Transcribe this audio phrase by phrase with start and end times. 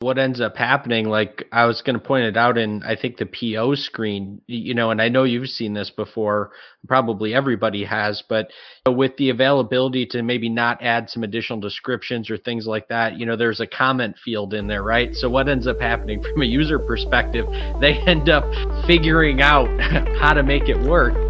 [0.00, 3.18] what ends up happening like i was going to point it out in i think
[3.18, 6.52] the po screen you know and i know you've seen this before
[6.88, 8.50] probably everybody has but
[8.86, 13.26] with the availability to maybe not add some additional descriptions or things like that you
[13.26, 15.14] know there's a comment field in there right?
[15.14, 17.46] So what ends up happening from a user perspective
[17.78, 18.44] they end up
[18.86, 19.68] figuring out
[20.18, 21.29] how to make it work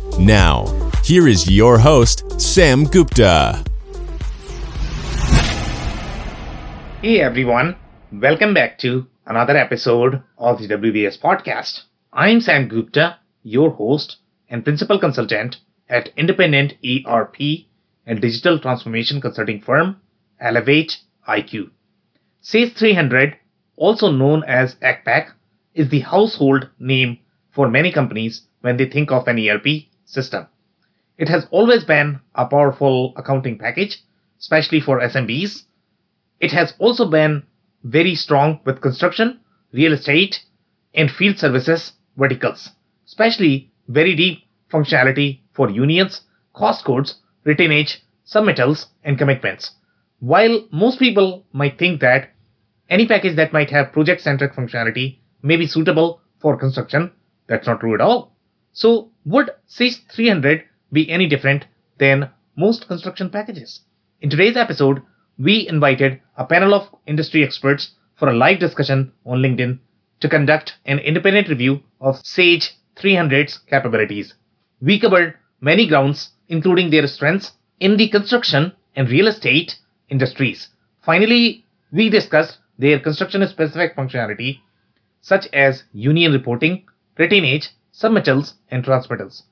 [0.19, 0.65] Now,
[1.03, 3.63] here is your host, Sam Gupta.
[7.01, 7.75] Hey everyone,
[8.11, 11.83] welcome back to another episode of the WBS podcast.
[12.13, 14.17] I'm Sam Gupta, your host
[14.49, 15.57] and principal consultant
[15.89, 17.37] at independent ERP
[18.05, 20.01] and digital transformation consulting firm
[20.39, 21.71] Elevate IQ.
[22.41, 23.37] SAGE 300,
[23.77, 25.31] also known as ACCPAC,
[25.73, 27.17] is the household name
[27.49, 30.47] for many companies when they think of an ERP system.
[31.17, 34.03] It has always been a powerful accounting package,
[34.39, 35.63] especially for SMBs.
[36.39, 37.43] It has also been
[37.83, 39.39] very strong with construction,
[39.71, 40.39] real estate,
[40.93, 42.69] and field services verticals,
[43.05, 44.39] especially very deep
[44.71, 46.21] functionality for unions,
[46.53, 49.71] cost codes, retainage, submittals, and commitments.
[50.19, 52.31] While most people might think that
[52.89, 57.11] any package that might have project centric functionality may be suitable for construction,
[57.47, 58.35] that's not true at all.
[58.73, 63.81] So, would SAGE 300 be any different than most construction packages.
[64.21, 65.01] In today's episode,
[65.37, 69.79] we invited a panel of industry experts for a live discussion on LinkedIn
[70.21, 74.35] to conduct an independent review of SAGE 300's capabilities.
[74.81, 79.77] We covered many grounds, including their strengths in the construction and real estate
[80.09, 80.69] industries.
[81.01, 84.59] Finally, we discussed their construction specific functionality,
[85.21, 86.85] such as union reporting,
[87.17, 87.69] retainage,
[88.01, 89.43] submittals, and transmittals.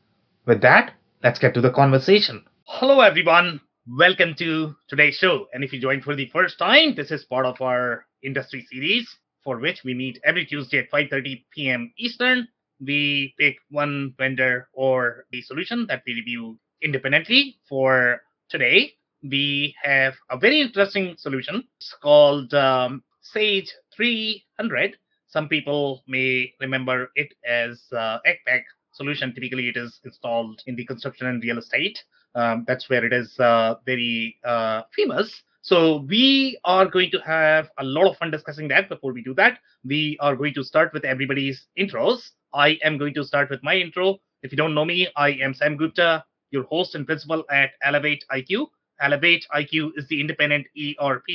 [0.45, 0.93] With that,
[1.23, 2.43] let's get to the conversation.
[2.63, 3.61] Hello, everyone.
[3.87, 5.47] Welcome to today's show.
[5.53, 9.07] And if you joined for the first time, this is part of our industry series
[9.43, 11.93] for which we meet every Tuesday at 5:30 p.m.
[11.97, 12.47] Eastern.
[12.81, 17.59] We pick one vendor or a solution that we review independently.
[17.67, 21.63] For today, we have a very interesting solution.
[21.77, 24.97] It's called um, Sage 300.
[25.29, 28.17] Some people may remember it as uh,
[28.93, 29.33] solution.
[29.33, 32.03] Typically, it is installed in the construction and real estate.
[32.35, 35.43] Um, that's where it is uh, very uh, famous.
[35.61, 38.89] So we are going to have a lot of fun discussing that.
[38.89, 42.31] Before we do that, we are going to start with everybody's intros.
[42.53, 44.17] I am going to start with my intro.
[44.41, 48.67] If you don't know me, I am Sam Gupta, your host and principal at ElevatIQ.
[49.01, 51.27] Elevate IQ is the independent ERP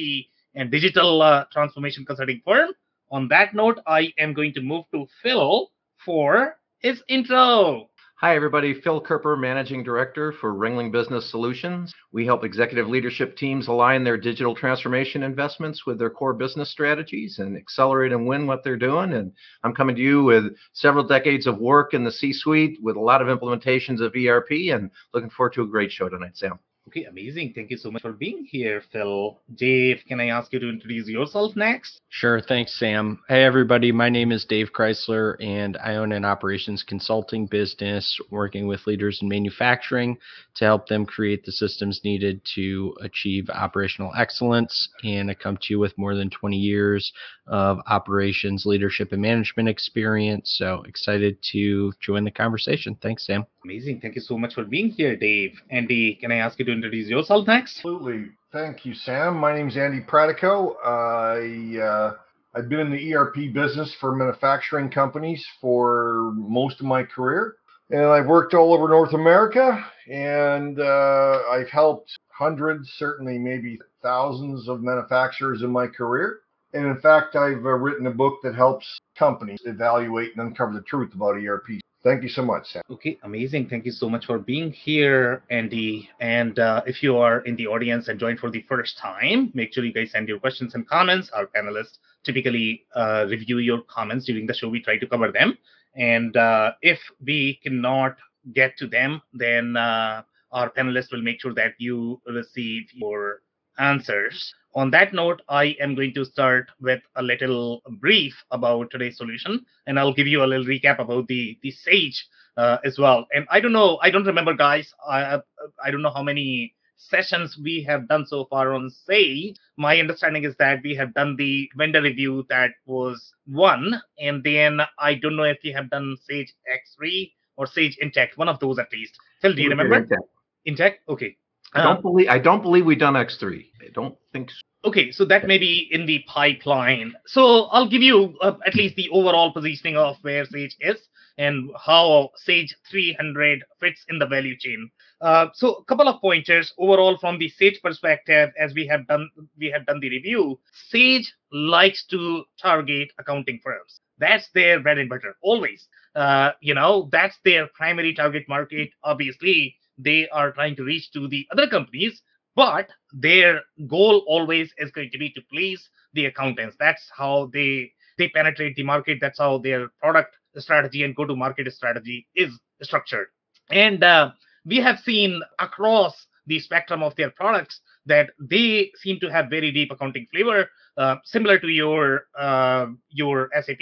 [0.55, 2.71] and digital uh, transformation consulting firm.
[3.15, 5.71] On that note, I am going to move to Phil
[6.05, 7.89] for his intro.
[8.17, 8.75] Hi, everybody.
[8.75, 11.95] Phil Kerper, Managing Director for Ringling Business Solutions.
[12.11, 17.39] We help executive leadership teams align their digital transformation investments with their core business strategies
[17.39, 19.13] and accelerate and win what they're doing.
[19.13, 19.31] And
[19.63, 23.01] I'm coming to you with several decades of work in the C suite with a
[23.01, 26.59] lot of implementations of ERP and looking forward to a great show tonight, Sam.
[26.87, 27.53] Okay, amazing.
[27.55, 29.41] Thank you so much for being here, Phil.
[29.55, 32.01] Dave, can I ask you to introduce yourself next?
[32.11, 32.43] Sure.
[32.43, 33.21] Thanks, Sam.
[33.27, 33.91] Hey, everybody.
[33.91, 39.19] My name is Dave Chrysler, and I own an operations consulting business working with leaders
[39.23, 40.19] in manufacturing
[40.57, 44.89] to help them create the systems needed to achieve operational excellence.
[45.03, 47.13] And I come to you with more than 20 years
[47.47, 50.55] of operations, leadership, and management experience.
[50.59, 52.97] So excited to join the conversation.
[53.03, 53.47] Thanks, Sam.
[53.65, 54.01] Amazing.
[54.01, 55.61] Thank you so much for being here, Dave.
[55.71, 57.79] Andy, can I ask you to yourself next?
[57.79, 58.31] Absolutely.
[58.53, 59.37] Thank you, Sam.
[59.37, 60.75] My name is Andy Pratico.
[60.85, 62.15] I uh,
[62.55, 67.57] I've been in the ERP business for manufacturing companies for most of my career,
[67.91, 74.69] and I've worked all over North America, and uh, I've helped hundreds, certainly maybe thousands
[74.69, 76.41] of manufacturers in my career.
[76.73, 80.83] And in fact, I've uh, written a book that helps companies evaluate and uncover the
[80.83, 81.84] truth about ERP.
[82.05, 82.83] Thank you so much, Sam.
[82.91, 83.71] Okay, amazing.
[83.71, 86.11] Thank you so much for being here, Andy.
[86.21, 89.73] And uh, if you are in the audience and joined for the first time, make
[89.73, 91.31] sure you guys send your questions and comments.
[91.35, 94.69] Our panelists typically uh, review your comments during the show.
[94.69, 95.57] We try to cover them.
[95.97, 98.17] And uh, if we cannot
[98.53, 103.41] get to them, then uh, our panelists will make sure that you receive your
[103.79, 104.55] answers.
[104.75, 109.65] On that note, I am going to start with a little brief about today's solution,
[109.87, 112.27] and I'll give you a little recap about the the Sage
[112.57, 113.27] uh, as well.
[113.33, 114.93] And I don't know, I don't remember, guys.
[115.09, 115.39] I
[115.83, 119.57] I don't know how many sessions we have done so far on Sage.
[119.77, 124.81] My understanding is that we have done the vendor review that was one, and then
[124.99, 128.79] I don't know if we have done Sage X3 or Sage Intacct, one of those
[128.79, 129.17] at least.
[129.41, 130.01] Phil, do you remember?
[130.01, 130.19] Intacct.
[130.67, 130.97] Intacct?
[131.09, 131.37] Okay.
[131.75, 133.67] I don't believe I don't believe we've done X3.
[133.83, 134.57] I don't think so.
[134.89, 137.15] Okay, so that may be in the pipeline.
[137.27, 140.99] So I'll give you uh, at least the overall positioning of where Sage is
[141.39, 144.91] and how Sage 300 fits in the value chain.
[145.21, 149.31] Uh, so a couple of pointers overall from the Sage perspective, as we have done
[149.59, 150.61] we have done the review.
[150.91, 154.01] Sage likes to target accounting firms.
[154.19, 155.89] That's their bread and butter always.
[156.15, 158.91] Uh, you know, that's their primary target market.
[159.03, 162.23] Obviously, they are trying to reach to the other companies
[162.57, 166.77] but their goal always is going to be to please the accountants.
[166.79, 169.19] That's how they they penetrate the market.
[169.21, 173.27] That's how their product strategy and go to market strategy is structured.
[173.71, 174.31] And uh,
[174.65, 179.73] we have seen across the spectrum of their products that they seem to have very
[179.73, 183.81] deep accounting flavor uh, similar to your uh, your sap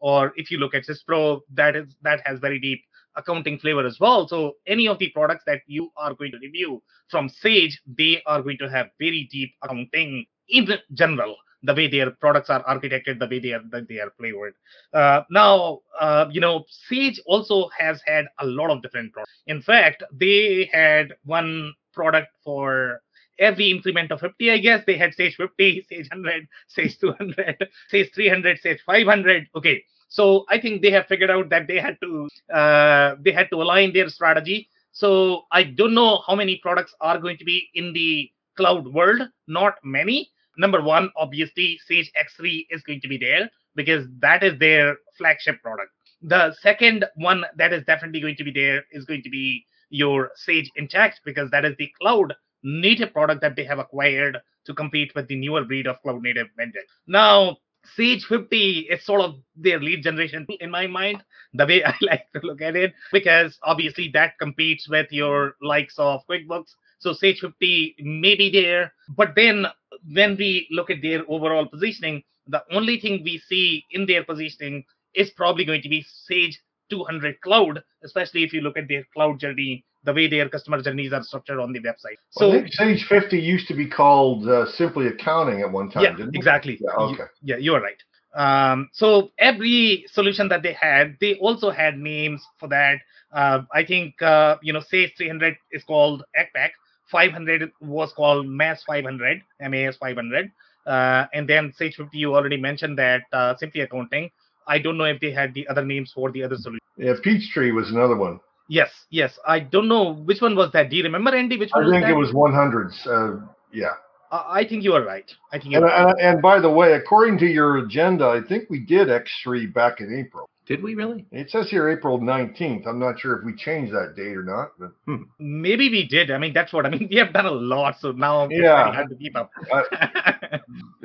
[0.00, 2.82] or if you look at syspro that is that has very deep
[3.16, 4.26] accounting flavor as well.
[4.28, 8.42] So any of the products that you are going to review from Sage, they are
[8.42, 11.36] going to have very deep accounting in general.
[11.64, 14.54] The way their products are architected, the way they are they are flavored.
[14.92, 19.32] Uh, now, uh, you know, Sage also has had a lot of different products.
[19.46, 23.00] In fact, they had one product for
[23.38, 24.82] every increment of 50, I guess.
[24.86, 29.48] They had Sage 50, Sage 100, Sage 200, Sage 300, Sage 500.
[29.54, 33.48] Okay, so I think they have figured out that they had to uh, they had
[33.48, 34.68] to align their strategy.
[34.92, 39.22] So I don't know how many products are going to be in the cloud world.
[39.48, 40.30] Not many.
[40.58, 45.62] Number one, obviously, Sage X3 is going to be there because that is their flagship
[45.62, 45.90] product.
[46.20, 50.32] The second one that is definitely going to be there is going to be your
[50.34, 54.36] Sage Intacct because that is the cloud native product that they have acquired
[54.66, 56.84] to compete with the newer breed of cloud native vendors.
[57.06, 57.56] Now,
[57.96, 61.22] Sage 50 is sort of their lead generation in my mind,
[61.54, 65.98] the way I like to look at it, because obviously that competes with your likes
[65.98, 66.74] of QuickBooks.
[67.00, 69.66] So Sage 50 may be there, but then
[70.12, 74.84] when we look at their overall positioning, the only thing we see in their positioning
[75.14, 76.60] is probably going to be Sage
[76.92, 81.12] 200 Cloud, especially if you look at their cloud journey the way their customer journeys
[81.12, 82.18] are structured on the website.
[82.30, 86.18] So well, Sage 50 used to be called uh, simply accounting at one time.
[86.18, 86.78] Yeah, exactly.
[86.80, 87.22] Yeah, okay.
[87.40, 88.02] You, yeah, you're right.
[88.34, 92.98] Um, so every solution that they had, they also had names for that.
[93.32, 96.70] Uh, I think uh, you know, Sage 300 is called ACCPAC.
[97.10, 100.50] 500 was called MAS 500, MAS 500,
[100.86, 102.16] uh, and then Sage 50.
[102.16, 104.30] You already mentioned that uh, simply accounting.
[104.66, 106.80] I don't know if they had the other names for the other solutions.
[106.96, 108.40] Yeah, Peachtree was another one.
[108.68, 109.38] Yes, yes.
[109.46, 110.90] I don't know which one was that.
[110.90, 111.58] Do you remember, Andy?
[111.58, 111.92] Which one?
[111.92, 113.06] I think was it was 100s.
[113.06, 113.92] Uh, yeah.
[114.32, 115.30] I think you are right.
[115.52, 115.74] I think.
[115.74, 116.08] And, right.
[116.08, 120.00] and, and, by the way, according to your agenda, I think we did X3 back
[120.00, 120.48] in April.
[120.64, 121.26] Did we really?
[121.32, 122.86] It says here April 19th.
[122.86, 124.70] I'm not sure if we changed that date or not.
[124.78, 125.24] But hmm.
[125.38, 126.30] maybe we did.
[126.30, 127.08] I mean, that's what I mean.
[127.10, 129.50] We have done a lot, so now yeah, hard to keep up.
[129.70, 129.82] uh,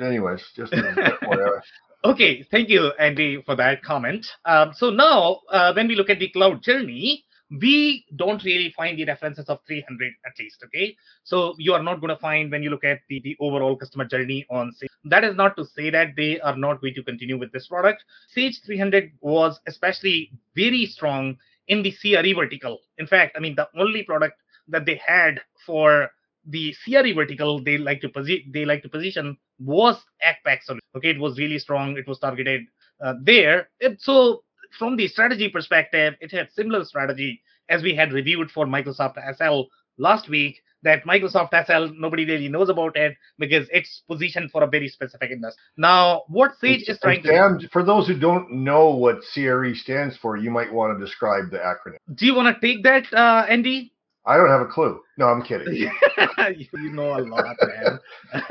[0.02, 1.62] anyways, just a bit more.
[2.08, 4.26] Okay, thank you, Andy, for that comment.
[4.46, 8.98] Um, so now, uh, when we look at the cloud journey, we don't really find
[8.98, 10.96] the references of 300 at least okay?
[11.24, 14.06] So you are not going to find when you look at the, the overall customer
[14.06, 14.88] journey on sage.
[15.04, 18.02] That is not to say that they are not going to continue with this product.
[18.34, 22.78] Sage 300 was especially very strong in the cre vertical.
[22.96, 26.08] In fact i mean the only product that they had for
[26.46, 29.96] the CRE vertical they like to position they like to position was
[30.26, 30.80] ACCPAC solution.
[30.96, 31.96] Okay, it was really strong.
[31.96, 32.62] It was targeted
[33.04, 33.68] uh, there.
[33.80, 34.42] It, so
[34.78, 39.62] from the strategy perspective, it had similar strategy as we had reviewed for Microsoft SL
[39.98, 40.60] last week.
[40.84, 45.32] That Microsoft SL, nobody really knows about it because it's positioned for a very specific
[45.32, 45.60] industry.
[45.76, 47.68] Now, what Sage it's, is trying to do.
[47.72, 51.58] For those who don't know what CRE stands for, you might want to describe the
[51.58, 51.96] acronym.
[52.14, 53.92] Do you want to take that, uh, Andy?
[54.24, 55.00] I don't have a clue.
[55.16, 55.72] No, I'm kidding.
[55.74, 57.98] you know a lot, man.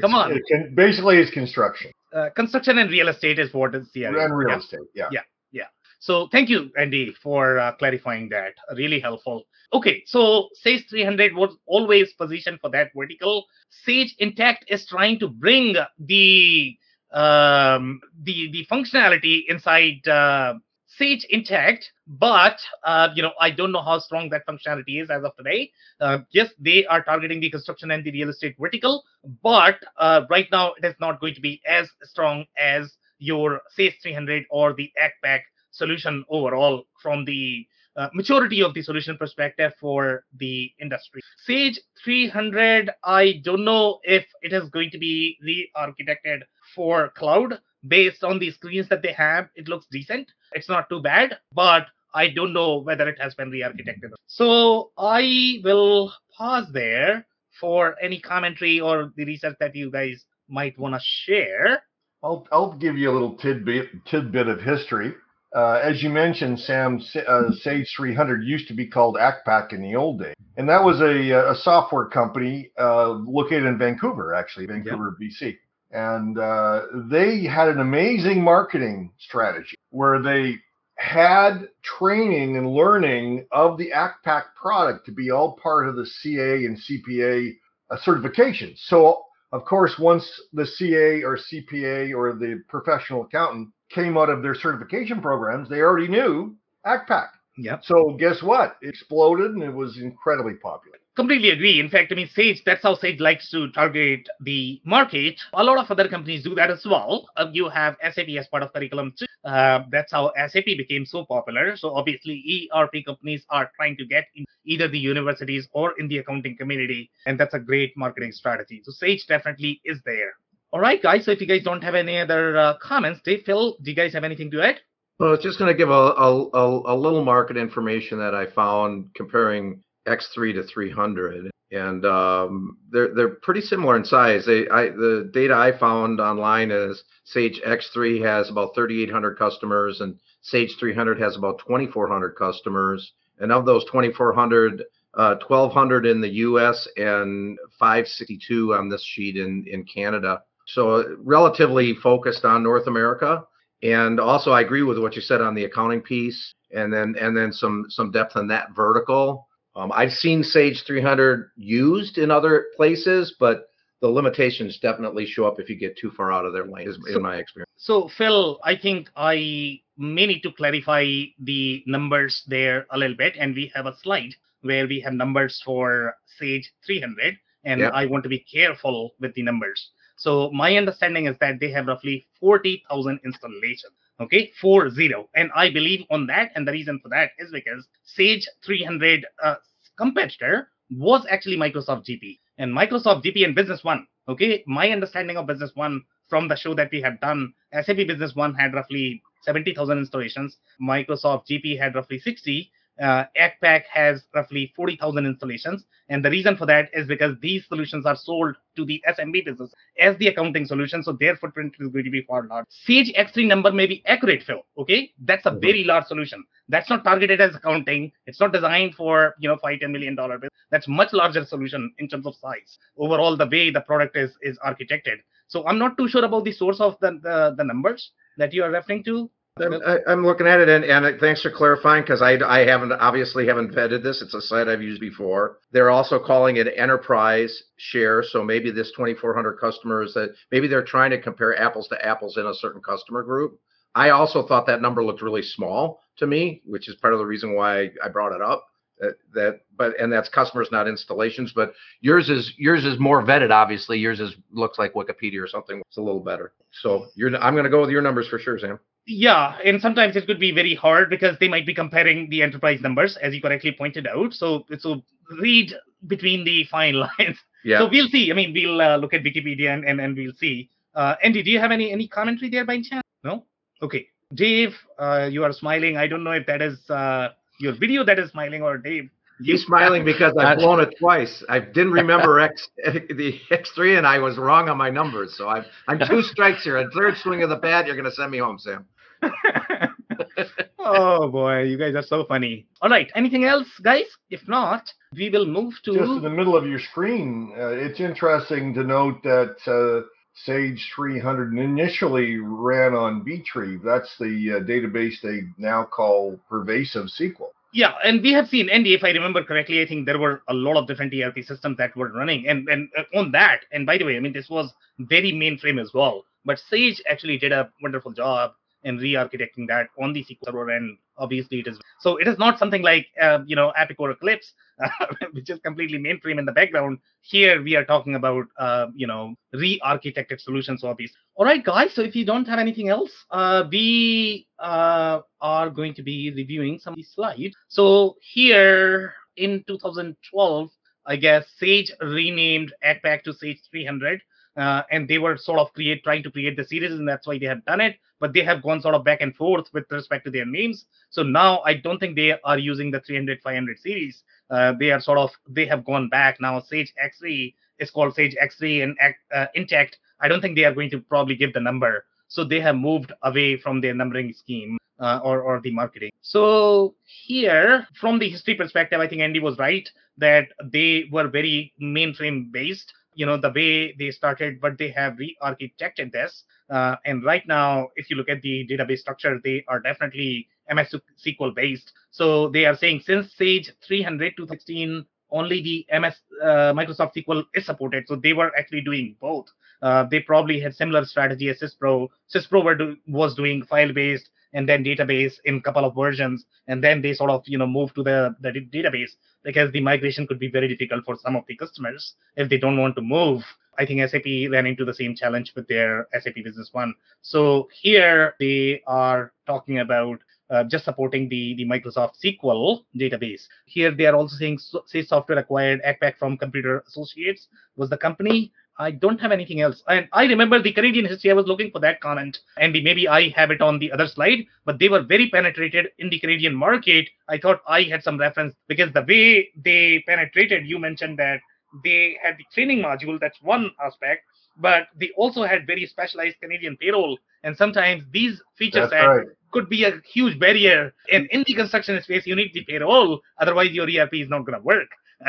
[0.00, 0.32] Come on.
[0.32, 1.90] It can, basically, it's construction.
[2.12, 4.06] Uh, construction and real estate is what is CRE.
[4.06, 4.58] And real yeah.
[4.58, 5.08] estate, yeah.
[5.10, 5.20] Yeah.
[5.52, 5.66] yeah.
[5.98, 8.54] So thank you, Andy, for uh, clarifying that.
[8.74, 9.44] Really helpful.
[9.72, 13.46] Okay, so Sage 300 was always positioned for that vertical.
[13.70, 16.76] Sage Intacct is trying to bring the
[17.12, 20.54] um, the the functionality inside uh,
[20.96, 25.24] Sage Intacct, but uh, you know I don't know how strong that functionality is as
[25.24, 25.70] of today.
[26.00, 29.04] Uh, yes, they are targeting the construction and the real estate vertical,
[29.42, 33.96] but uh, right now it is not going to be as strong as your Sage
[34.02, 40.24] 300 or the ACCPAC solution overall from the uh, maturity of the solution perspective for
[40.38, 41.22] the industry.
[41.44, 46.42] Sage 300, I don't know if it is going to be re-architected
[46.74, 49.48] for cloud based on the screens that they have.
[49.54, 50.30] It looks decent.
[50.52, 54.10] It's not too bad, but I don't know whether it has been re-architected.
[54.26, 57.26] So I will pause there
[57.60, 61.82] for any commentary or the research that you guys might want to share.
[62.22, 65.14] I'll, I'll give you a little tidbit tidbit of history.
[65.54, 69.96] Uh, as you mentioned, Sam, uh, Sage 300 used to be called ACCPAC in the
[69.96, 75.16] old days, and that was a, a software company uh, located in Vancouver, actually, Vancouver,
[75.18, 75.30] yep.
[75.30, 75.56] BC.
[75.96, 80.56] And uh, they had an amazing marketing strategy where they
[80.98, 86.66] had training and learning of the ACCPAC product to be all part of the CA
[86.66, 87.52] and CPA
[87.90, 88.76] uh, certifications.
[88.76, 89.22] So,
[89.52, 94.54] of course, once the CA or CPA or the professional accountant came out of their
[94.54, 96.54] certification programs, they already knew
[96.86, 97.28] ACCPAC.
[97.56, 97.84] Yep.
[97.84, 98.76] So guess what?
[98.82, 100.98] It exploded and it was incredibly popular.
[101.16, 101.80] Completely agree.
[101.80, 105.40] In fact, I mean, Sage, that's how Sage likes to target the market.
[105.54, 107.26] A lot of other companies do that as well.
[107.38, 109.24] Uh, you have SAP as part of curriculum too.
[109.42, 111.74] Uh, that's how SAP became so popular.
[111.74, 116.18] So obviously, ERP companies are trying to get in either the universities or in the
[116.18, 117.10] accounting community.
[117.24, 118.82] And that's a great marketing strategy.
[118.84, 120.34] So Sage definitely is there.
[120.70, 121.24] All right, guys.
[121.24, 124.12] So if you guys don't have any other uh, comments, Dave, Phil, do you guys
[124.12, 124.80] have anything to add?
[125.18, 128.44] Well, it's just going to give a, a, a, a, little market information that I
[128.44, 134.46] found comparing X3 to 300, and um, they're they're pretty similar in size.
[134.46, 140.16] They I the data I found online is Sage X3 has about 3,800 customers, and
[140.42, 143.12] Sage 300 has about 2,400 customers.
[143.38, 144.84] And of those 2,400,
[145.14, 146.88] uh, 1,200 in the U.S.
[146.96, 150.42] and 562 on this sheet in in Canada.
[150.66, 153.44] So relatively focused on North America.
[153.82, 157.36] And also, I agree with what you said on the accounting piece, and then and
[157.36, 159.48] then some some depth on that vertical.
[159.76, 163.68] Um, I've seen Sage 300 used in other places, but
[164.00, 166.98] the limitations definitely show up if you get too far out of their lane, is,
[167.06, 167.70] so, in my experience.
[167.76, 171.04] So, Phil, I think I may need to clarify
[171.38, 175.62] the numbers there a little bit, and we have a slide where we have numbers
[175.64, 177.92] for Sage 300, and yep.
[177.92, 179.90] I want to be careful with the numbers.
[180.16, 183.92] So my understanding is that they have roughly 40,000 installations.
[184.18, 186.50] Okay, four zero, and I believe on that.
[186.54, 189.56] And the reason for that is because Sage 300 uh,
[189.98, 194.06] competitor was actually Microsoft GP, and Microsoft GP and Business One.
[194.28, 198.34] Okay, my understanding of Business One from the show that we have done, SAP Business
[198.34, 200.56] One had roughly 70,000 installations.
[200.82, 202.70] Microsoft GP had roughly 60,
[203.00, 205.84] uh, ACCPAC has roughly 40,000 installations.
[206.08, 209.72] And the reason for that is because these solutions are sold to the SMB business
[209.98, 211.02] as the accounting solution.
[211.02, 212.66] So their footprint is going to be far larger.
[212.70, 214.62] Sage X3 number may be accurate, Phil.
[214.78, 215.12] Okay.
[215.20, 215.60] That's a mm-hmm.
[215.60, 216.44] very large solution.
[216.68, 218.12] That's not targeted as accounting.
[218.26, 220.50] It's not designed for, you know, five, $10 million business.
[220.70, 222.78] That's much larger solution in terms of size.
[222.96, 225.18] Overall, the way the product is, is architected.
[225.48, 228.64] So I'm not too sure about the source of the, the, the numbers that you
[228.64, 229.30] are referring to.
[229.58, 232.92] I, I'm looking at it, and, and uh, thanks for clarifying because I, I haven't
[232.92, 234.20] obviously haven't vetted this.
[234.20, 235.58] It's a site I've used before.
[235.72, 241.10] They're also calling it enterprise share, so maybe this 2,400 customers that maybe they're trying
[241.12, 243.58] to compare apples to apples in a certain customer group.
[243.94, 247.26] I also thought that number looked really small to me, which is part of the
[247.26, 248.66] reason why I brought it up.
[248.98, 251.52] That, that but and that's customers, not installations.
[251.54, 253.50] But yours is yours is more vetted.
[253.50, 255.82] Obviously, yours is looks like Wikipedia or something.
[255.86, 256.52] It's a little better.
[256.82, 258.78] So you're I'm going to go with your numbers for sure, Sam.
[259.06, 262.80] Yeah, and sometimes it could be very hard because they might be comparing the enterprise
[262.80, 264.34] numbers, as you correctly pointed out.
[264.34, 265.02] So, so
[265.40, 265.72] read
[266.08, 267.38] between the fine lines.
[267.64, 267.78] Yeah.
[267.78, 268.30] So we'll see.
[268.30, 270.70] I mean, we'll uh, look at Wikipedia and, and, and we'll see.
[270.94, 273.02] Uh, Andy, do you have any any commentary there by chance?
[273.22, 273.44] No.
[273.82, 275.96] Okay, Dave, uh, you are smiling.
[275.96, 277.28] I don't know if that is uh,
[277.60, 279.10] your video that is smiling or Dave.
[279.42, 281.44] He's smiling because I've blown it twice.
[281.50, 285.36] I didn't remember X the X3 and I was wrong on my numbers.
[285.36, 286.78] So I'm I'm two strikes here.
[286.78, 288.86] A third swing of the bat, you're gonna send me home, Sam.
[290.78, 292.66] oh boy, you guys are so funny.
[292.82, 294.06] All right, anything else, guys?
[294.30, 297.52] If not, we will move to just in the middle of your screen.
[297.58, 300.06] Uh, it's interesting to note that uh,
[300.44, 303.82] Sage 300 initially ran on Btrieve.
[303.82, 307.48] That's the uh, database they now call Pervasive SQL.
[307.72, 310.54] Yeah, and we have seen, Andy, if I remember correctly, I think there were a
[310.54, 312.46] lot of different ERP systems that were running.
[312.48, 315.80] And, and uh, on that, and by the way, I mean, this was very mainframe
[315.80, 316.24] as well.
[316.44, 318.52] But Sage actually did a wonderful job
[318.86, 322.16] and re-architecting that on the SQL Server, and obviously it is so.
[322.16, 324.52] It is not something like uh, you know Epic or Eclipse,
[325.32, 326.98] which is completely mainframe in the background.
[327.20, 331.18] Here we are talking about uh, you know re-architected solutions, obviously.
[331.34, 331.92] All right, guys.
[331.94, 336.78] So if you don't have anything else, uh, we uh, are going to be reviewing
[336.78, 337.54] some of these slides.
[337.68, 340.70] So here in 2012,
[341.04, 344.22] I guess Sage renamed ACCPAC to Sage 300
[344.56, 347.38] uh, and they were sort of create trying to create the series, and that's why
[347.38, 347.96] they have done it.
[348.18, 350.86] But they have gone sort of back and forth with respect to their names.
[351.10, 354.22] So now I don't think they are using the 300 500 series.
[354.50, 356.60] Uh, they are sort of they have gone back now.
[356.60, 359.96] Sage X3 is called Sage X3 and uh, Intacct.
[360.20, 362.04] I don't think they are going to probably give the number.
[362.28, 364.78] So they have moved away from their numbering scheme.
[364.98, 366.10] Uh, or, or the marketing.
[366.22, 371.74] So here, from the history perspective, I think Andy was right that they were very
[371.78, 377.24] mainframe based you know the way they started but they have re-architected this uh, and
[377.24, 380.94] right now if you look at the database structure they are definitely ms
[381.24, 381.92] sql based.
[382.10, 387.44] So they are saying since sage 300 to 16 only the ms uh, microsoft sql
[387.54, 388.04] is supported.
[388.06, 389.46] So they were actually doing both.
[389.82, 392.08] Uh, they probably had similar strategy as syspro.
[392.34, 396.44] Syspro do, was doing file based and then database in couple of versions.
[396.66, 399.10] And then they sort of you know move to the, the database
[399.44, 402.78] because the migration could be very difficult for some of the customers if they don't
[402.78, 403.44] want to move
[403.78, 408.34] i think sap ran into the same challenge with their sap business one so here
[408.40, 410.18] they are talking about
[410.50, 413.42] uh, just supporting the, the Microsoft SQL database.
[413.64, 418.52] Here they are also saying Sage Software acquired ACCPAC from Computer Associates was the company.
[418.78, 419.82] I don't have anything else.
[419.88, 421.30] And I remember the Canadian history.
[421.30, 424.44] I was looking for that comment, and maybe I have it on the other slide.
[424.66, 427.08] But they were very penetrated in the Canadian market.
[427.28, 431.40] I thought I had some reference because the way they penetrated, you mentioned that
[431.84, 433.18] they had the training module.
[433.20, 434.22] That's one aspect,
[434.56, 437.18] but they also had very specialized Canadian payroll.
[437.42, 439.26] And sometimes these features that right.
[439.52, 440.92] could be a huge barrier.
[441.12, 443.20] And in the construction space, you need the payroll.
[443.38, 444.88] Otherwise, your ERP is not going to work.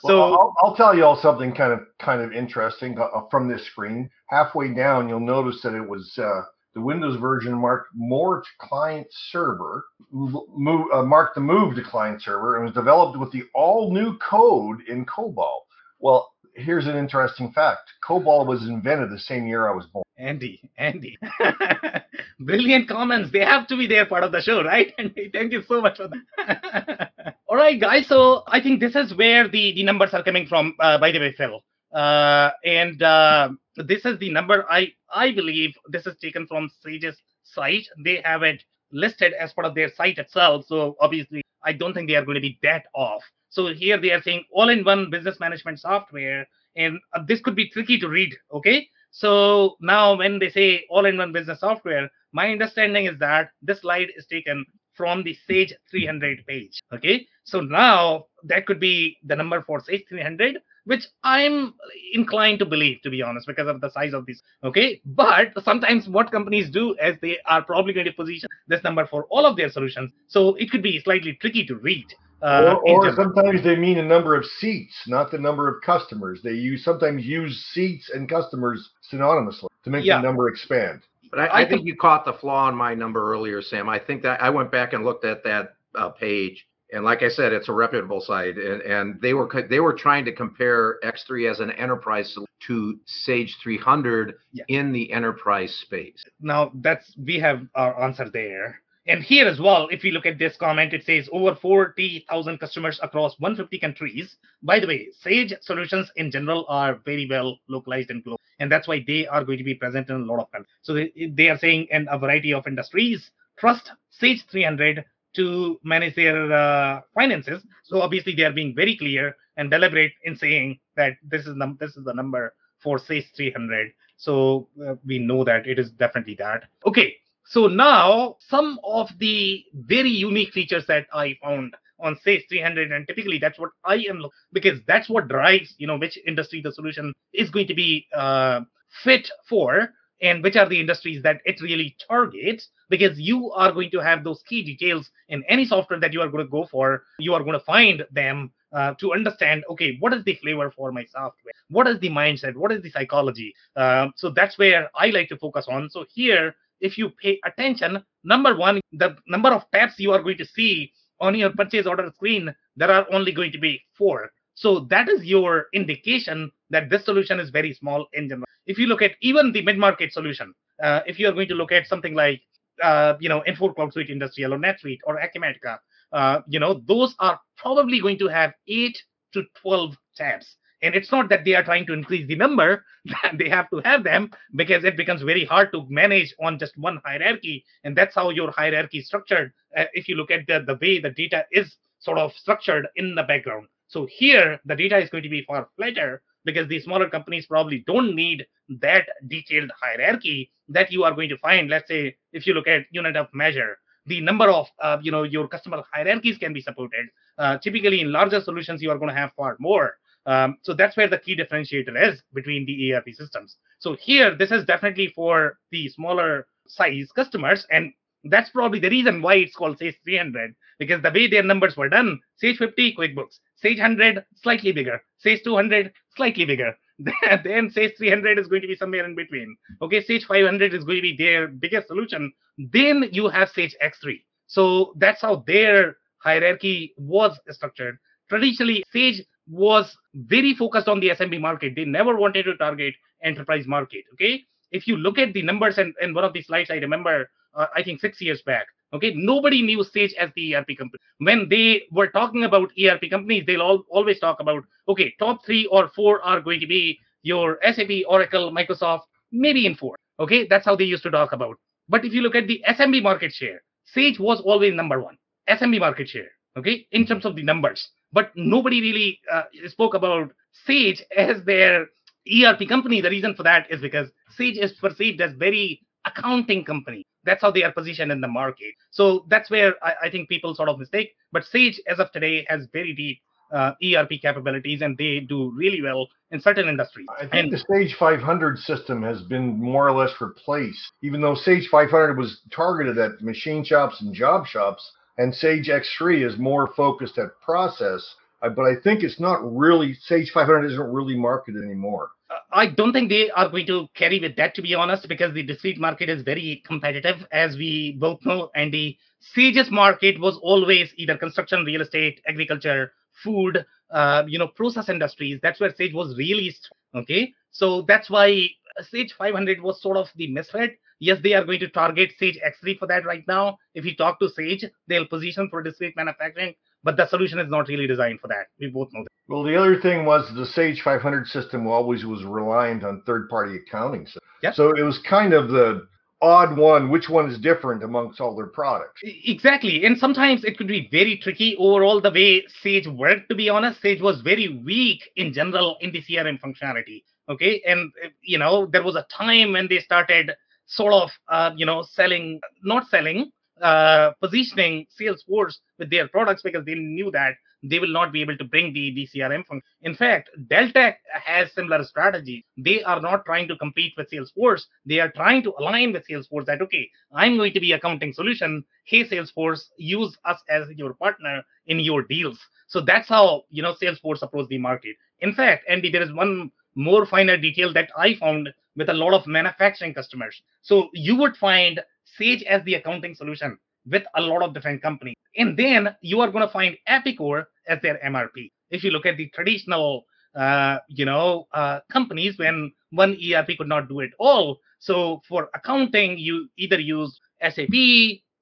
[0.00, 3.48] so well, I'll, I'll, tell you all something kind of kind of interesting uh, from
[3.48, 4.10] this screen.
[4.26, 6.42] Halfway down, you'll notice that it was uh,
[6.74, 12.22] the Windows version marked more to client server, move, uh, marked the move to client
[12.22, 15.60] server, and was developed with the all new code in COBOL.
[15.98, 20.04] Well, here's an interesting fact: COBOL was invented the same year I was born.
[20.20, 21.18] Andy, Andy.
[22.40, 23.32] Brilliant comments.
[23.32, 24.92] They have to be there part of the show, right?
[24.98, 27.34] Andy, thank you so much for that.
[27.48, 28.06] All right, guys.
[28.06, 31.18] So I think this is where the, the numbers are coming from, uh, by the
[31.20, 31.62] way, Phil.
[31.92, 33.48] Uh, and uh,
[33.82, 37.86] this is the number I, I believe this is taken from Sage's site.
[38.04, 38.62] They have it
[38.92, 40.66] listed as part of their site itself.
[40.66, 43.22] So obviously, I don't think they are going to be that off.
[43.50, 46.46] So here they are saying all in one business management software.
[46.76, 48.34] And uh, this could be tricky to read.
[48.52, 48.88] Okay.
[49.10, 53.80] So now when they say all in one business software, my understanding is that this
[53.80, 54.64] slide is taken
[54.94, 56.80] from the Sage 300 page.
[56.92, 57.26] Okay.
[57.44, 60.58] So now that could be the number for Sage 300,
[60.90, 61.72] which I'm
[62.14, 64.42] inclined to believe, to be honest, because of the size of this.
[64.64, 65.00] Okay.
[65.06, 69.24] But sometimes what companies do is they are probably going to position this number for
[69.30, 70.10] all of their solutions.
[70.26, 72.06] So it could be slightly tricky to read.
[72.42, 76.40] Uh, or, or sometimes they mean a number of seats, not the number of customers.
[76.42, 80.16] They use sometimes use seats and customers synonymously to make yeah.
[80.16, 81.02] the number expand.
[81.30, 83.88] But I, I, think you caught the flaw in my number earlier, Sam.
[83.88, 87.28] I think that I went back and looked at that uh, page, and like I
[87.28, 91.50] said, it's a reputable site, and, and they were they were trying to compare X3
[91.50, 94.64] as an enterprise to Sage 300 yeah.
[94.68, 96.22] in the enterprise space.
[96.40, 98.80] Now that's we have our answer there.
[99.06, 103.00] And here as well, if we look at this comment, it says over 40,000 customers
[103.02, 104.36] across 150 countries.
[104.62, 108.38] By the way, Sage solutions in general are very well localized and global.
[108.60, 110.70] And that's why they are going to be present in a lot of countries.
[110.82, 115.04] So they, they are saying in a variety of industries, trust Sage 300
[115.36, 117.62] to manage their uh, finances.
[117.84, 121.76] So obviously they are being very clear and deliberate in saying that this is the,
[121.78, 123.92] this is the number for Sage 300.
[124.16, 126.64] So uh, we know that it is definitely that.
[126.86, 132.92] Okay, so now some of the very unique features that I found on Sage 300,
[132.92, 136.72] and typically that's what I am because that's what drives you know which industry the
[136.72, 138.60] solution is going to be uh,
[139.04, 139.90] fit for
[140.22, 144.24] and which are the industries that it really targets because you are going to have
[144.24, 147.04] those key details in any software that you are going to go for.
[147.18, 150.92] You are going to find them uh, to understand okay what is the flavor for
[150.92, 151.52] my software?
[151.70, 152.54] What is the mindset?
[152.54, 153.54] What is the psychology?
[153.76, 155.90] Uh, so that's where i like to focus on.
[155.90, 160.38] So here if you pay attention, number one, the number of tabs you are going
[160.38, 164.30] to see on your purchase order screen, there are only going to be four.
[164.60, 168.44] So that is your indication that this solution is very small in general.
[168.66, 171.72] If you look at even the mid-market solution, uh, if you are going to look
[171.72, 172.42] at something like
[172.82, 175.78] uh, you know, Infor Cloud Suite Industrial or NetSuite or Acumatica,
[176.12, 180.56] uh, you know, those are probably going to have eight to 12 tabs.
[180.82, 182.84] And it's not that they are trying to increase the number,
[183.38, 187.00] they have to have them because it becomes very hard to manage on just one
[187.02, 187.64] hierarchy.
[187.84, 189.54] And that's how your hierarchy is structured.
[189.74, 193.14] Uh, if you look at the, the way the data is sort of structured in
[193.14, 193.66] the background.
[193.90, 197.82] So here, the data is going to be far flatter because the smaller companies probably
[197.88, 198.46] don't need
[198.80, 201.68] that detailed hierarchy that you are going to find.
[201.68, 205.24] Let's say if you look at unit of measure, the number of uh, you know
[205.24, 207.06] your customer hierarchies can be supported.
[207.36, 209.96] Uh, typically, in larger solutions, you are going to have far more.
[210.24, 213.56] Um, so that's where the key differentiator is between the ERP systems.
[213.80, 217.92] So here, this is definitely for the smaller size customers, and
[218.24, 221.88] that's probably the reason why it's called Sage 300 because the way their numbers were
[221.88, 226.74] done, Sage 50 QuickBooks, Sage 100 slightly bigger, Sage 200 slightly bigger.
[227.44, 229.56] then Sage 300 is going to be somewhere in between.
[229.80, 232.32] Okay, Sage 500 is going to be their biggest solution.
[232.58, 234.20] Then you have Sage X3.
[234.46, 237.98] So that's how their hierarchy was structured.
[238.28, 241.74] Traditionally, Sage was very focused on the SMB market.
[241.74, 244.04] They never wanted to target enterprise market.
[244.14, 247.28] Okay, if you look at the numbers and, and one of the slides I remember,
[247.54, 248.66] uh, I think six years back.
[248.92, 250.98] Okay, nobody knew Sage as the ERP company.
[251.18, 255.66] When they were talking about ERP companies, they'll all, always talk about okay, top three
[255.66, 259.94] or four are going to be your SAP, Oracle, Microsoft, maybe Infor.
[260.18, 261.56] Okay, that's how they used to talk about.
[261.88, 265.16] But if you look at the SMB market share, Sage was always number one.
[265.48, 266.28] SMB market share.
[266.56, 270.32] Okay, in terms of the numbers, but nobody really uh, spoke about
[270.66, 271.86] Sage as their
[272.28, 273.00] ERP company.
[273.00, 277.04] The reason for that is because Sage is perceived as very accounting company.
[277.24, 278.74] That's how they are positioned in the market.
[278.90, 281.14] So that's where I, I think people sort of mistake.
[281.32, 283.20] But Sage, as of today, has very deep
[283.52, 287.06] uh, ERP capabilities, and they do really well in certain industries.
[287.18, 291.34] I think and, the Sage 500 system has been more or less replaced, even though
[291.34, 296.72] Sage 500 was targeted at machine shops and job shops, and Sage X3 is more
[296.76, 298.14] focused at process.
[298.40, 302.10] But I think it's not really Sage 500 isn't really marketed anymore.
[302.52, 305.42] I don't think they are going to carry with that, to be honest, because the
[305.42, 308.50] discrete market is very competitive, as we both know.
[308.54, 314.48] And the Sage's market was always either construction, real estate, agriculture, food, uh, you know,
[314.48, 315.40] process industries.
[315.42, 316.70] That's where Sage was released.
[316.94, 318.48] Okay, so that's why
[318.80, 320.78] Sage 500 was sort of the misfit.
[320.98, 323.58] Yes, they are going to target Sage X3 for that right now.
[323.74, 327.68] If you talk to Sage, they'll position for discrete manufacturing, but the solution is not
[327.68, 328.46] really designed for that.
[328.58, 329.10] We both know that.
[329.28, 334.06] Well, the other thing was the Sage 500 system always was reliant on third-party accounting.
[334.06, 334.54] So, Yep.
[334.54, 335.86] so it was kind of the
[336.22, 336.90] odd one.
[336.90, 339.00] Which one is different amongst all their products?
[339.04, 339.84] Exactly.
[339.84, 343.80] And sometimes it could be very tricky overall the way Sage worked, to be honest.
[343.80, 347.04] Sage was very weak in general in the CRM functionality.
[347.28, 347.62] Okay.
[347.66, 350.32] And, uh, you know, there was a time when they started
[350.66, 356.64] sort of, uh, you know, selling, not selling, uh, positioning Salesforce with their products because
[356.64, 359.62] they knew that they will not be able to bring the, the CRM function.
[359.82, 362.46] In fact, Deltek has similar strategy.
[362.56, 364.62] They are not trying to compete with Salesforce.
[364.86, 368.64] They are trying to align with Salesforce that, okay, I'm going to be accounting solution.
[368.84, 372.38] Hey, Salesforce, use us as your partner in your deals.
[372.68, 374.96] So that's how, you know, Salesforce approach the market.
[375.20, 379.12] In fact, Andy, there is one more finer detail that I found with a lot
[379.12, 380.40] of manufacturing customers.
[380.62, 381.80] So you would find
[382.16, 385.16] Sage as the accounting solution with a lot of different companies.
[385.36, 388.50] And then you are going to find Epicor as their MRP.
[388.70, 393.68] If you look at the traditional, uh, you know, uh, companies when one ERP could
[393.68, 394.60] not do it all.
[394.78, 397.74] So for accounting, you either use SAP,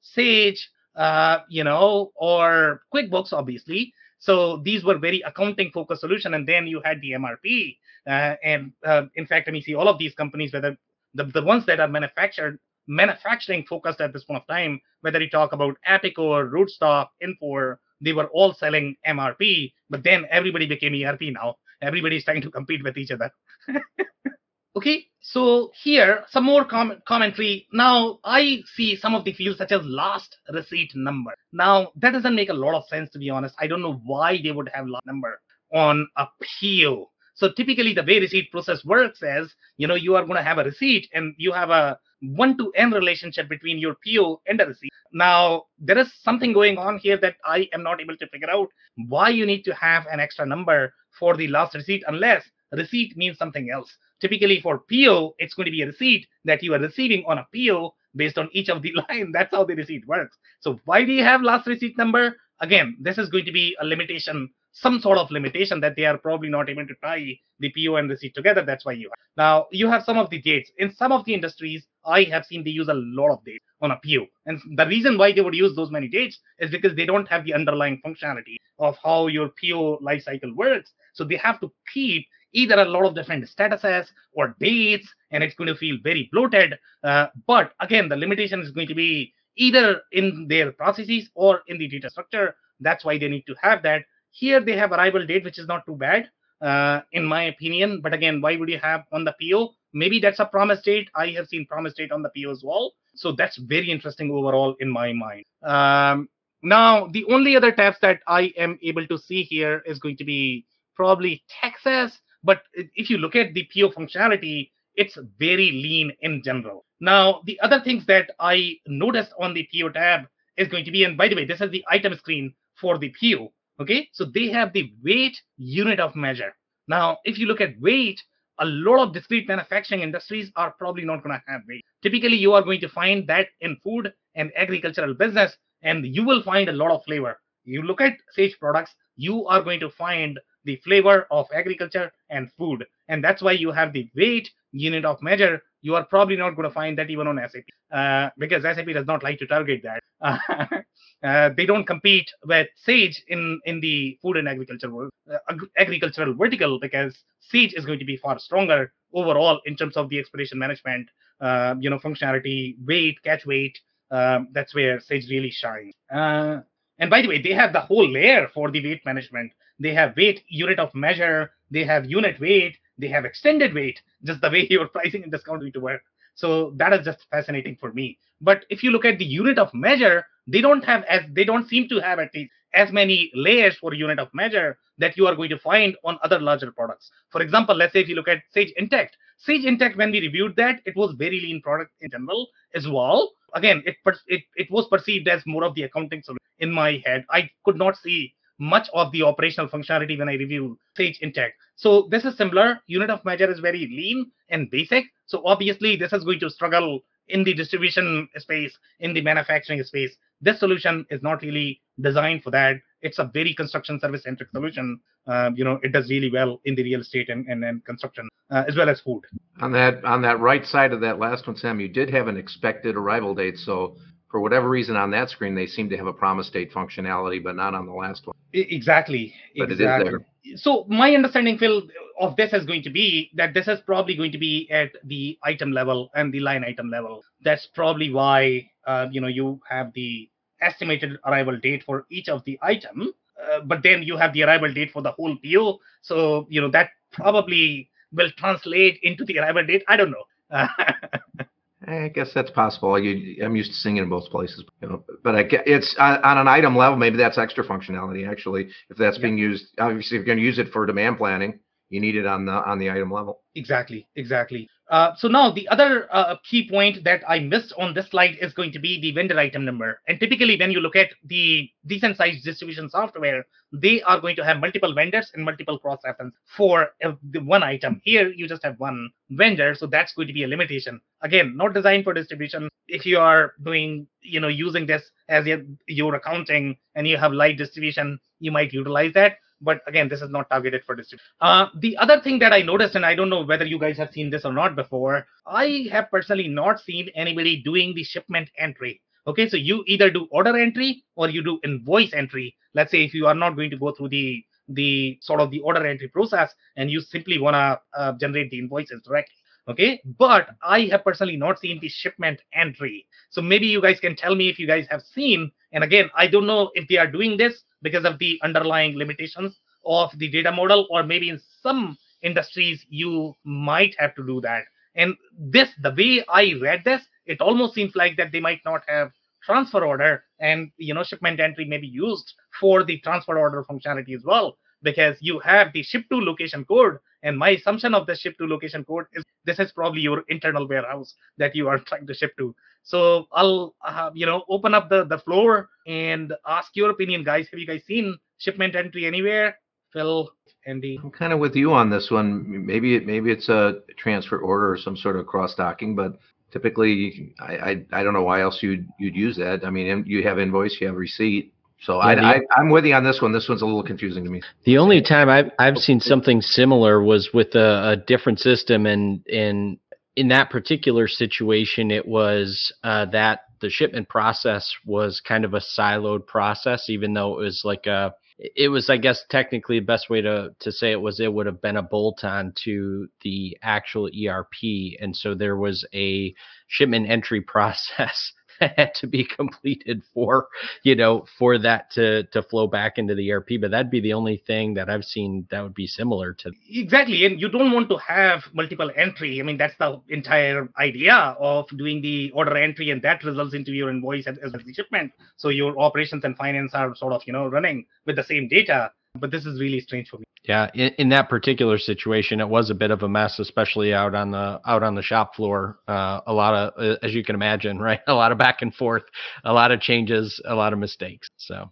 [0.00, 3.92] Sage, uh, you know, or QuickBooks, obviously.
[4.18, 6.35] So these were very accounting focused solution.
[6.35, 7.76] And then you had the MRP.
[8.07, 10.76] Uh, and uh, in fact, let me see all of these companies, whether
[11.14, 15.31] the, the ones that are manufactured manufacturing focused at this point of time, whether you
[15.31, 21.22] talk about Epicor, Rootstock, Infor, they were all selling MRP, but then everybody became ERP
[21.33, 21.57] now.
[21.83, 23.31] Everybody's trying to compete with each other.
[24.77, 27.66] okay, so here, some more com- commentary.
[27.72, 31.35] Now, I see some of the fields such as last receipt number.
[31.53, 33.55] Now, that doesn't make a lot of sense, to be honest.
[33.61, 35.40] I don't know why they would have last number
[35.72, 37.11] on a PO.
[37.35, 40.59] So typically the way receipt process works is, you know, you are going to have
[40.59, 44.66] a receipt and you have a one to n relationship between your PO and a
[44.66, 44.90] receipt.
[45.12, 48.68] Now, there is something going on here that I am not able to figure out
[49.09, 53.38] why you need to have an extra number for the last receipt unless receipt means
[53.38, 53.96] something else.
[54.20, 57.46] Typically for PO, it's going to be a receipt that you are receiving on a
[57.54, 59.33] PO based on each of the line.
[59.33, 60.37] That's how the receipt works.
[60.61, 62.37] So why do you have last receipt number?
[62.61, 66.18] Again, this is going to be a limitation some sort of limitation that they are
[66.18, 68.62] probably not able to tie the PO and the receipt together.
[68.62, 69.18] That's why you have.
[69.36, 70.70] Now you have some of the dates.
[70.78, 73.90] In some of the industries, I have seen they use a lot of dates on
[73.90, 74.26] a PO.
[74.46, 77.44] And the reason why they would use those many dates is because they don't have
[77.44, 80.92] the underlying functionality of how your PO lifecycle works.
[81.12, 85.54] So they have to keep either a lot of different statuses or dates, and it's
[85.54, 86.74] going to feel very bloated.
[87.02, 91.78] Uh, but again, the limitation is going to be either in their processes or in
[91.78, 92.54] the data structure.
[92.80, 94.02] That's why they need to have that.
[94.38, 96.31] Here they have arrival date, which is not too bad,
[96.62, 98.01] uh, in my opinion.
[98.01, 99.74] But again, why would you have on the PO?
[99.92, 101.09] Maybe that's a promise date.
[101.16, 102.92] I have seen promise date on the PO as well.
[103.16, 105.44] So that's very interesting overall in my mind.
[105.64, 106.29] Um,
[106.62, 110.24] now, the only other tabs that I am able to see here is going to
[110.24, 112.20] be probably taxes.
[112.44, 116.85] But if you look at the PO functionality, it's very lean in general.
[117.01, 121.03] Now, the other things that I noticed on the PO tab is going to be,
[121.05, 123.53] and by the way, this is the item screen for the PO.
[123.80, 126.52] Okay, so they have the weight unit of measure.
[126.88, 128.20] Now, if you look at weight,
[128.58, 131.84] a lot of discrete manufacturing industries are probably not going to have weight.
[132.02, 136.42] Typically, you are going to find that in food and agricultural business, and you will
[136.42, 137.38] find a lot of flavor.
[137.64, 142.50] You look at Sage products, you are going to find the flavor of agriculture and
[142.58, 142.84] food.
[143.08, 145.62] And that's why you have the weight unit of measure.
[145.80, 149.06] You are probably not going to find that even on SAP uh, because SAP does
[149.06, 150.02] not like to target that.
[151.22, 154.88] Uh, they don't compete with Sage in, in the food and agriculture
[155.28, 160.08] uh, agricultural vertical because Sage is going to be far stronger overall in terms of
[160.10, 161.08] the expedition management,
[161.40, 163.76] uh, you know, functionality, weight, catch weight.
[164.12, 165.92] Um, that's where Sage really shines.
[166.12, 166.60] Uh,
[166.98, 169.52] and by the way, they have the whole layer for the weight management.
[169.80, 171.50] They have weight unit of measure.
[171.70, 172.76] They have unit weight.
[172.98, 176.02] They have extended weight, just the way your pricing and discounting to work.
[176.34, 178.18] So that is just fascinating for me.
[178.40, 181.68] But if you look at the unit of measure, they don't have as they don't
[181.68, 185.34] seem to have at least as many layers for unit of measure that you are
[185.34, 187.11] going to find on other larger products.
[187.30, 190.54] For example, let's say if you look at Sage Intacct, Sage Intacct, when we reviewed
[190.56, 193.32] that, it was very lean product in general as well.
[193.54, 197.24] Again, it it, it was perceived as more of the accounting solution in my head.
[197.30, 201.53] I could not see much of the operational functionality when I review Sage Intacct.
[201.77, 202.81] So this is similar.
[202.87, 205.05] Unit of measure is very lean and basic.
[205.27, 210.16] So obviously this is going to struggle in the distribution space, in the manufacturing space.
[210.40, 212.77] This solution is not really designed for that.
[213.03, 215.01] It's a very construction service centric solution.
[215.27, 218.29] Uh, you know, it does really well in the real estate and, and, and construction
[218.51, 219.23] uh, as well as food.
[219.61, 222.37] On that on that right side of that last one, Sam, you did have an
[222.37, 223.59] expected arrival date.
[223.59, 223.97] So
[224.30, 227.56] for whatever reason on that screen, they seem to have a promise date functionality, but
[227.56, 228.36] not on the last one.
[228.52, 229.34] Exactly.
[229.56, 230.08] But exactly.
[230.08, 230.56] it is there.
[230.56, 231.82] So my understanding, Phil,
[232.20, 235.38] of this is going to be that this is probably going to be at the
[235.42, 237.22] item level and the line item level.
[237.42, 240.28] That's probably why uh, you know you have the
[240.60, 243.12] estimated arrival date for each of the item,
[243.42, 245.80] uh, but then you have the arrival date for the whole PO.
[246.02, 249.84] So you know that probably will translate into the arrival date.
[249.88, 250.24] I don't know.
[251.88, 252.98] I guess that's possible.
[252.98, 255.94] You, I'm used to seeing it in both places, you know, but I get it's
[255.98, 256.98] on, on an item level.
[256.98, 258.29] Maybe that's extra functionality.
[258.29, 261.61] Actually, if that's being used, obviously, if you're going to use it for demand planning,
[261.88, 263.40] you need it on the on the item level.
[263.55, 264.68] Exactly, exactly.
[264.88, 268.55] Uh, so now the other uh, key point that I missed on this slide is
[268.55, 270.01] going to be the vendor item number.
[270.09, 274.44] And typically, when you look at the decent sized distribution software, they are going to
[274.44, 278.01] have multiple vendors and multiple cross reference for the one item.
[278.03, 281.01] Here, you just have one vendor, so that's going to be a limitation.
[281.20, 282.70] Again, not designed for distribution.
[282.87, 287.33] If you are doing, you know, using this as your, your accounting and you have
[287.33, 291.25] light distribution, you might utilize that but again this is not targeted for distribution.
[291.40, 294.11] Uh, the other thing that i noticed and i don't know whether you guys have
[294.12, 299.01] seen this or not before i have personally not seen anybody doing the shipment entry.
[299.27, 302.57] Okay so you either do order entry or you do invoice entry.
[302.75, 305.61] Let's say if you are not going to go through the the sort of the
[305.61, 309.35] order entry process and you simply want to uh, generate the invoices directly.
[309.68, 313.07] Okay but i have personally not seen the shipment entry.
[313.31, 316.26] So maybe you guys can tell me if you guys have seen and again i
[316.26, 320.52] don't know if they are doing this because of the underlying limitations of the data
[320.52, 324.64] model or maybe in some industries you might have to do that.
[324.94, 328.83] And this the way i read this it almost seems like that they might not
[328.88, 329.12] have
[329.44, 330.24] transfer order.
[330.40, 334.57] And you know shipment entry may be used for the transfer order functionality as well
[334.82, 338.46] because you have the ship to location code and my assumption of the ship to
[338.46, 342.32] location code is this is probably your internal warehouse that you are trying to ship
[342.38, 347.24] to so i'll uh, you know open up the the floor and ask your opinion
[347.24, 349.58] guys have you guys seen shipment entry anywhere
[349.92, 350.30] phil
[350.66, 352.66] andy I'm kind of with you on this one.
[352.66, 356.18] Maybe it maybe it's a transfer order or some sort of cross docking, but
[356.52, 359.64] typically I, I I don't know why else you'd you'd use that.
[359.64, 361.54] I mean, you have invoice, you have receipt.
[361.80, 363.32] So Yeah, the- I, I, I'm with you on this one.
[363.32, 364.42] This one's a little confusing to me.
[364.64, 369.24] The only time I've I've seen something similar was with a, a different system, and
[369.28, 369.78] and
[370.16, 375.60] in that particular situation, it was uh, that the shipment process was kind of a
[375.60, 380.08] siloed process, even though it was like a it was, I guess, technically the best
[380.10, 383.56] way to to say it was it would have been a bolt on to the
[383.62, 386.34] actual ERP, and so there was a
[386.68, 388.32] shipment entry process
[388.77, 390.49] had to be completed for
[390.83, 393.49] you know, for that to to flow back into the ERP.
[393.61, 396.53] But that'd be the only thing that I've seen that would be similar to.
[396.68, 399.40] Exactly, and you don't want to have multiple entry.
[399.40, 403.73] I mean, that's the entire idea of doing the order entry, and that results into
[403.73, 405.12] your invoice as, as the shipment.
[405.37, 408.92] So your operations and finance are sort of you know running with the same data.
[409.14, 410.25] But this is really strange for me.
[410.44, 414.14] Yeah, in, in that particular situation, it was a bit of a mess, especially out
[414.14, 415.79] on the out on the shop floor.
[415.88, 418.01] Uh, a lot of, uh, as you can imagine, right?
[418.07, 419.05] A lot of back and forth,
[419.44, 421.29] a lot of changes, a lot of mistakes.
[421.37, 421.71] So